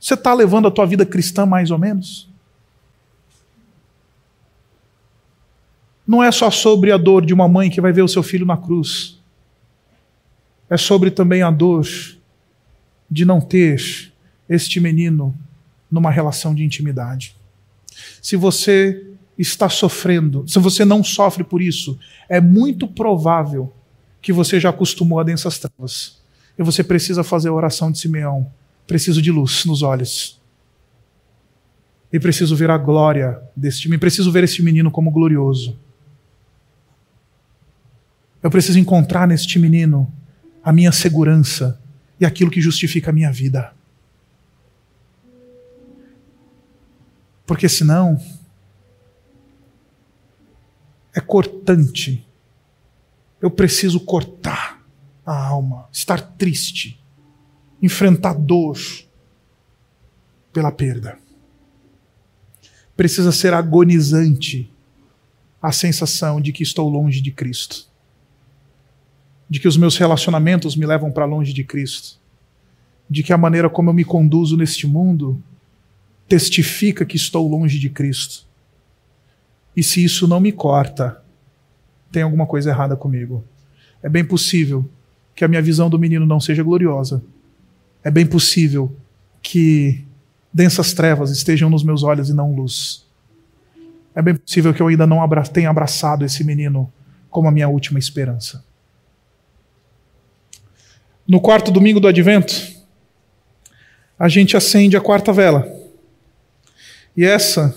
você 0.00 0.14
está 0.14 0.32
levando 0.32 0.66
a 0.66 0.70
tua 0.70 0.86
vida 0.86 1.04
cristã 1.04 1.44
mais 1.44 1.70
ou 1.70 1.76
menos? 1.76 2.26
Não 6.06 6.24
é 6.24 6.32
só 6.32 6.50
sobre 6.50 6.90
a 6.90 6.96
dor 6.96 7.26
de 7.26 7.34
uma 7.34 7.46
mãe 7.46 7.68
que 7.68 7.82
vai 7.82 7.92
ver 7.92 8.00
o 8.00 8.08
seu 8.08 8.22
filho 8.22 8.46
na 8.46 8.56
cruz. 8.56 9.20
É 10.70 10.78
sobre 10.78 11.10
também 11.10 11.42
a 11.42 11.50
dor 11.50 11.86
de 13.10 13.26
não 13.26 13.42
ter 13.42 14.10
este 14.48 14.80
menino 14.80 15.38
numa 15.90 16.10
relação 16.10 16.54
de 16.54 16.64
intimidade. 16.64 17.36
Se 18.22 18.36
você 18.36 19.06
está 19.36 19.68
sofrendo, 19.68 20.48
se 20.48 20.58
você 20.58 20.82
não 20.82 21.04
sofre 21.04 21.44
por 21.44 21.60
isso, 21.60 21.98
é 22.26 22.40
muito 22.40 22.88
provável 22.88 23.70
que 24.22 24.32
você 24.32 24.58
já 24.58 24.70
acostumou 24.70 25.20
a 25.20 25.24
densas 25.24 25.58
trevas. 25.58 26.18
E 26.58 26.62
você 26.62 26.82
precisa 26.82 27.22
fazer 27.22 27.48
a 27.48 27.52
oração 27.52 27.92
de 27.92 27.98
Simeão. 27.98 28.50
Preciso 28.86 29.22
de 29.22 29.30
luz 29.30 29.64
nos 29.64 29.82
olhos. 29.82 30.40
E 32.12 32.18
preciso 32.18 32.56
ver 32.56 32.70
a 32.70 32.76
glória 32.76 33.40
deste 33.54 33.86
menino. 33.86 34.00
Preciso 34.00 34.32
ver 34.32 34.42
este 34.42 34.62
menino 34.62 34.90
como 34.90 35.10
glorioso. 35.10 35.78
Eu 38.42 38.50
preciso 38.50 38.78
encontrar 38.78 39.28
neste 39.28 39.58
menino 39.58 40.12
a 40.64 40.72
minha 40.72 40.90
segurança 40.90 41.80
e 42.18 42.26
aquilo 42.26 42.50
que 42.50 42.60
justifica 42.60 43.10
a 43.10 43.12
minha 43.12 43.30
vida. 43.30 43.72
Porque 47.46 47.68
senão 47.68 48.20
é 51.14 51.20
cortante. 51.20 52.26
Eu 53.40 53.50
preciso 53.50 54.00
cortar 54.00 54.77
a 55.28 55.46
alma, 55.46 55.86
estar 55.92 56.22
triste, 56.22 56.98
enfrentar 57.82 58.32
dor 58.32 58.78
pela 60.50 60.72
perda. 60.72 61.18
Precisa 62.96 63.30
ser 63.30 63.52
agonizante 63.52 64.72
a 65.60 65.70
sensação 65.70 66.40
de 66.40 66.50
que 66.50 66.62
estou 66.62 66.88
longe 66.88 67.20
de 67.20 67.30
Cristo, 67.30 67.86
de 69.50 69.60
que 69.60 69.68
os 69.68 69.76
meus 69.76 69.98
relacionamentos 69.98 70.74
me 70.74 70.86
levam 70.86 71.12
para 71.12 71.26
longe 71.26 71.52
de 71.52 71.62
Cristo, 71.62 72.18
de 73.08 73.22
que 73.22 73.32
a 73.32 73.38
maneira 73.38 73.68
como 73.68 73.90
eu 73.90 73.94
me 73.94 74.04
conduzo 74.04 74.56
neste 74.56 74.86
mundo 74.86 75.42
testifica 76.26 77.04
que 77.04 77.16
estou 77.16 77.46
longe 77.46 77.78
de 77.78 77.90
Cristo. 77.90 78.46
E 79.76 79.82
se 79.82 80.02
isso 80.02 80.26
não 80.26 80.40
me 80.40 80.52
corta, 80.52 81.22
tem 82.10 82.22
alguma 82.22 82.46
coisa 82.46 82.70
errada 82.70 82.96
comigo. 82.96 83.44
É 84.02 84.08
bem 84.08 84.24
possível 84.24 84.88
que 85.38 85.44
a 85.44 85.48
minha 85.48 85.62
visão 85.62 85.88
do 85.88 86.00
menino 86.00 86.26
não 86.26 86.40
seja 86.40 86.64
gloriosa. 86.64 87.22
É 88.02 88.10
bem 88.10 88.26
possível 88.26 88.92
que 89.40 90.04
densas 90.52 90.92
trevas 90.92 91.30
estejam 91.30 91.70
nos 91.70 91.84
meus 91.84 92.02
olhos 92.02 92.28
e 92.28 92.34
não 92.34 92.52
luz. 92.52 93.06
É 94.16 94.20
bem 94.20 94.34
possível 94.34 94.74
que 94.74 94.82
eu 94.82 94.88
ainda 94.88 95.06
não 95.06 95.22
abra 95.22 95.44
tenha 95.44 95.70
abraçado 95.70 96.24
esse 96.24 96.42
menino 96.42 96.92
como 97.30 97.46
a 97.46 97.52
minha 97.52 97.68
última 97.68 98.00
esperança. 98.00 98.64
No 101.24 101.40
quarto 101.40 101.70
domingo 101.70 102.00
do 102.00 102.08
advento, 102.08 102.52
a 104.18 104.28
gente 104.28 104.56
acende 104.56 104.96
a 104.96 105.00
quarta 105.00 105.32
vela. 105.32 105.68
E 107.16 107.24
essa 107.24 107.72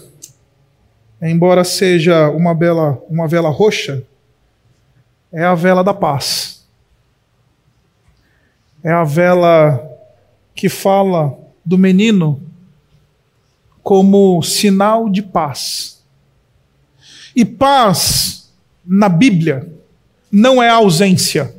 embora 1.22 1.64
seja 1.64 2.28
uma 2.32 2.56
vela, 2.56 3.00
uma 3.08 3.28
vela 3.28 3.52
roxa, 3.52 4.02
é 5.32 5.44
a 5.44 5.54
vela 5.54 5.84
da 5.84 5.94
paz. 5.94 6.51
É 8.84 8.92
a 8.92 9.04
vela 9.04 9.88
que 10.56 10.70
fala 10.70 11.38
do 11.66 11.78
menino 11.78 12.42
como 13.84 14.42
sinal 14.42 15.10
de 15.10 15.22
paz. 15.22 16.04
E 17.36 17.46
paz, 17.46 18.52
na 18.86 19.08
Bíblia, 19.08 19.68
não 20.32 20.62
é 20.62 20.70
ausência, 20.70 21.54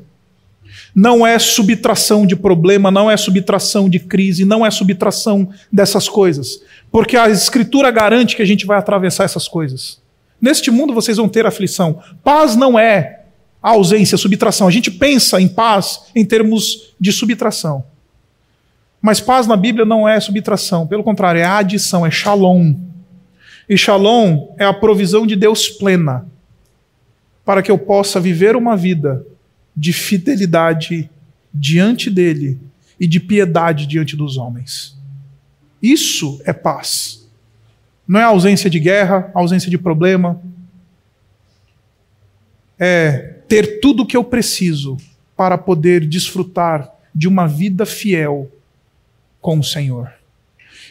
não 0.94 1.26
é 1.26 1.38
subtração 1.38 2.26
de 2.26 2.36
problema, 2.36 2.90
não 2.90 3.10
é 3.10 3.16
subtração 3.16 3.88
de 3.88 3.98
crise, 3.98 4.44
não 4.44 4.64
é 4.64 4.70
subtração 4.70 5.48
dessas 5.70 6.08
coisas. 6.08 6.60
Porque 6.90 7.16
a 7.16 7.28
Escritura 7.30 7.90
garante 7.90 8.36
que 8.36 8.42
a 8.42 8.46
gente 8.46 8.66
vai 8.66 8.78
atravessar 8.78 9.24
essas 9.24 9.48
coisas. 9.48 10.00
Neste 10.40 10.70
mundo 10.70 10.92
vocês 10.92 11.16
vão 11.16 11.28
ter 11.28 11.46
aflição. 11.46 12.02
Paz 12.22 12.56
não 12.56 12.78
é 12.78 13.21
ausência, 13.62 14.18
subtração. 14.18 14.66
A 14.66 14.70
gente 14.70 14.90
pensa 14.90 15.40
em 15.40 15.46
paz 15.46 16.10
em 16.14 16.24
termos 16.24 16.94
de 16.98 17.12
subtração. 17.12 17.84
Mas 19.00 19.20
paz 19.20 19.46
na 19.46 19.56
Bíblia 19.56 19.84
não 19.84 20.08
é 20.08 20.18
subtração, 20.20 20.86
pelo 20.86 21.04
contrário, 21.04 21.40
é 21.40 21.44
adição, 21.44 22.04
é 22.04 22.10
shalom. 22.10 22.74
E 23.68 23.76
shalom 23.76 24.54
é 24.58 24.64
a 24.64 24.72
provisão 24.74 25.26
de 25.26 25.36
Deus 25.36 25.68
plena 25.68 26.26
para 27.44 27.62
que 27.62 27.70
eu 27.70 27.78
possa 27.78 28.20
viver 28.20 28.54
uma 28.56 28.76
vida 28.76 29.24
de 29.76 29.92
fidelidade 29.92 31.10
diante 31.52 32.08
dele 32.10 32.60
e 32.98 33.06
de 33.06 33.18
piedade 33.18 33.86
diante 33.86 34.16
dos 34.16 34.36
homens. 34.36 34.96
Isso 35.82 36.40
é 36.44 36.52
paz. 36.52 37.28
Não 38.06 38.20
é 38.20 38.24
ausência 38.24 38.70
de 38.70 38.78
guerra, 38.78 39.30
ausência 39.34 39.70
de 39.70 39.78
problema. 39.78 40.40
É 42.78 43.31
ter 43.52 43.80
tudo 43.80 44.02
o 44.02 44.06
que 44.06 44.16
eu 44.16 44.24
preciso 44.24 44.96
para 45.36 45.58
poder 45.58 46.08
desfrutar 46.08 46.90
de 47.14 47.28
uma 47.28 47.46
vida 47.46 47.84
fiel 47.84 48.50
com 49.42 49.58
o 49.58 49.62
Senhor. 49.62 50.10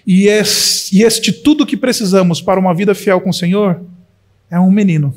E 0.06 0.28
este, 0.28 0.96
e 0.96 1.02
este 1.02 1.34
tudo 1.34 1.66
que 1.66 1.76
precisamos 1.76 2.40
para 2.40 2.60
uma 2.60 2.72
vida 2.72 2.94
fiel 2.94 3.20
com 3.20 3.32
o 3.32 3.34
Senhor 3.34 3.84
é 4.48 4.60
um 4.60 4.70
menino 4.70 5.12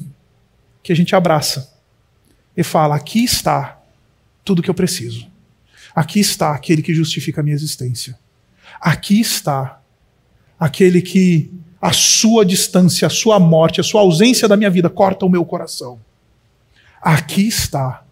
que 0.82 0.90
a 0.90 0.96
gente 0.96 1.14
abraça 1.14 1.70
e 2.56 2.62
fala: 2.62 2.96
aqui 2.96 3.22
está 3.22 3.78
tudo 4.42 4.62
que 4.62 4.70
eu 4.70 4.74
preciso. 4.74 5.26
Aqui 5.94 6.20
está 6.20 6.54
aquele 6.54 6.80
que 6.80 6.94
justifica 6.94 7.42
a 7.42 7.44
minha 7.44 7.54
existência. 7.54 8.18
Aqui 8.80 9.20
está 9.20 9.82
aquele 10.58 11.02
que 11.02 11.52
a 11.78 11.92
sua 11.92 12.42
distância, 12.42 13.06
a 13.06 13.10
sua 13.10 13.38
morte, 13.38 13.82
a 13.82 13.84
sua 13.84 14.00
ausência 14.00 14.48
da 14.48 14.56
minha 14.56 14.70
vida 14.70 14.88
corta 14.88 15.26
o 15.26 15.28
meu 15.28 15.44
coração. 15.44 16.00
Aqui 17.04 17.46
está 17.46 18.02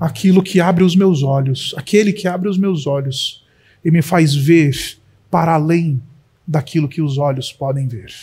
aquilo 0.00 0.42
que 0.42 0.62
abre 0.62 0.82
os 0.82 0.96
meus 0.96 1.22
olhos, 1.22 1.74
aquele 1.76 2.10
que 2.10 2.26
abre 2.26 2.48
os 2.48 2.56
meus 2.56 2.86
olhos 2.86 3.44
e 3.84 3.90
me 3.90 4.00
faz 4.00 4.34
ver 4.34 4.98
para 5.30 5.52
além 5.52 6.02
daquilo 6.46 6.88
que 6.88 7.02
os 7.02 7.18
olhos 7.18 7.52
podem 7.52 7.86
ver. 7.86 8.14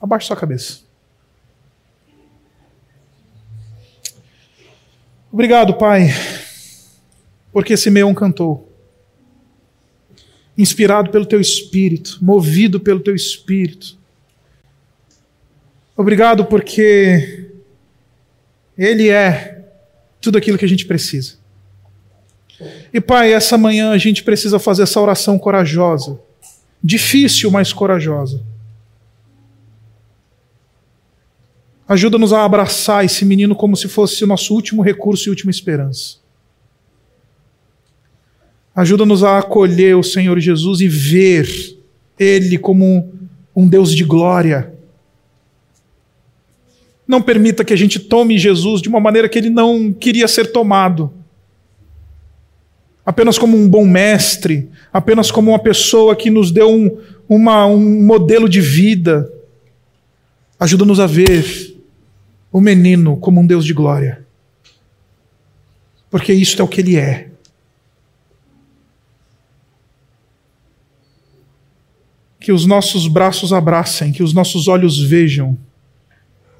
Abaixe 0.00 0.26
sua 0.26 0.36
cabeça. 0.36 0.80
Obrigado, 5.30 5.74
Pai, 5.74 6.08
porque 7.52 7.76
Simeão 7.76 8.12
cantou. 8.12 8.68
Inspirado 10.58 11.12
pelo 11.12 11.24
teu 11.24 11.40
espírito, 11.40 12.18
movido 12.20 12.80
pelo 12.80 12.98
teu 12.98 13.14
espírito. 13.14 13.96
Obrigado 15.96 16.44
porque 16.46 17.43
ele 18.76 19.08
é 19.08 19.64
tudo 20.20 20.38
aquilo 20.38 20.58
que 20.58 20.64
a 20.64 20.68
gente 20.68 20.86
precisa. 20.86 21.34
E 22.92 23.00
Pai, 23.00 23.32
essa 23.32 23.58
manhã 23.58 23.90
a 23.90 23.98
gente 23.98 24.22
precisa 24.22 24.58
fazer 24.58 24.82
essa 24.82 25.00
oração 25.00 25.38
corajosa. 25.38 26.20
Difícil, 26.82 27.50
mas 27.50 27.72
corajosa. 27.72 28.42
Ajuda-nos 31.86 32.32
a 32.32 32.44
abraçar 32.44 33.04
esse 33.04 33.24
menino 33.24 33.54
como 33.54 33.76
se 33.76 33.88
fosse 33.88 34.24
o 34.24 34.26
nosso 34.26 34.54
último 34.54 34.82
recurso 34.82 35.28
e 35.28 35.30
última 35.30 35.50
esperança. 35.50 36.16
Ajuda-nos 38.74 39.22
a 39.22 39.38
acolher 39.38 39.96
o 39.96 40.02
Senhor 40.02 40.40
Jesus 40.40 40.80
e 40.80 40.88
ver 40.88 41.78
Ele 42.18 42.58
como 42.58 43.12
um 43.54 43.68
Deus 43.68 43.94
de 43.94 44.02
glória. 44.02 44.73
Não 47.06 47.20
permita 47.20 47.64
que 47.64 47.72
a 47.72 47.76
gente 47.76 47.98
tome 47.98 48.38
Jesus 48.38 48.80
de 48.80 48.88
uma 48.88 49.00
maneira 49.00 49.28
que 49.28 49.38
ele 49.38 49.50
não 49.50 49.92
queria 49.92 50.26
ser 50.26 50.52
tomado. 50.52 51.12
Apenas 53.04 53.36
como 53.36 53.56
um 53.56 53.68
bom 53.68 53.84
mestre, 53.84 54.70
apenas 54.92 55.30
como 55.30 55.50
uma 55.50 55.58
pessoa 55.58 56.16
que 56.16 56.30
nos 56.30 56.50
deu 56.50 56.70
um, 56.70 56.98
uma, 57.28 57.66
um 57.66 58.02
modelo 58.02 58.48
de 58.48 58.60
vida. 58.60 59.30
Ajuda-nos 60.58 60.98
a 60.98 61.06
ver 61.06 61.76
o 62.50 62.60
menino 62.60 63.16
como 63.18 63.40
um 63.40 63.46
Deus 63.46 63.64
de 63.64 63.74
glória. 63.74 64.24
Porque 66.10 66.32
isto 66.32 66.62
é 66.62 66.64
o 66.64 66.68
que 66.68 66.80
ele 66.80 66.96
é. 66.96 67.28
Que 72.38 72.52
os 72.52 72.64
nossos 72.64 73.08
braços 73.08 73.52
abracem, 73.52 74.12
que 74.12 74.22
os 74.22 74.32
nossos 74.32 74.68
olhos 74.68 75.02
vejam, 75.02 75.58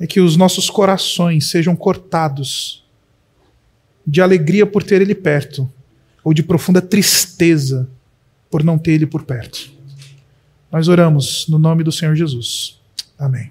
e 0.05 0.07
que 0.07 0.21
os 0.21 0.37
nossos 0.37 0.69
corações 0.69 1.47
sejam 1.47 1.75
cortados 1.75 2.85
de 4.07 4.21
alegria 4.21 4.67
por 4.67 4.83
ter 4.83 5.01
ele 5.01 5.15
perto, 5.15 5.67
ou 6.23 6.35
de 6.35 6.43
profunda 6.43 6.83
tristeza 6.83 7.89
por 8.51 8.63
não 8.63 8.77
ter 8.77 8.93
ele 8.93 9.07
por 9.07 9.23
perto. 9.23 9.73
Nós 10.71 10.89
oramos 10.89 11.49
no 11.49 11.59
nome 11.59 11.83
do 11.83 11.91
Senhor 11.91 12.15
Jesus. 12.15 12.79
Amém. 13.19 13.51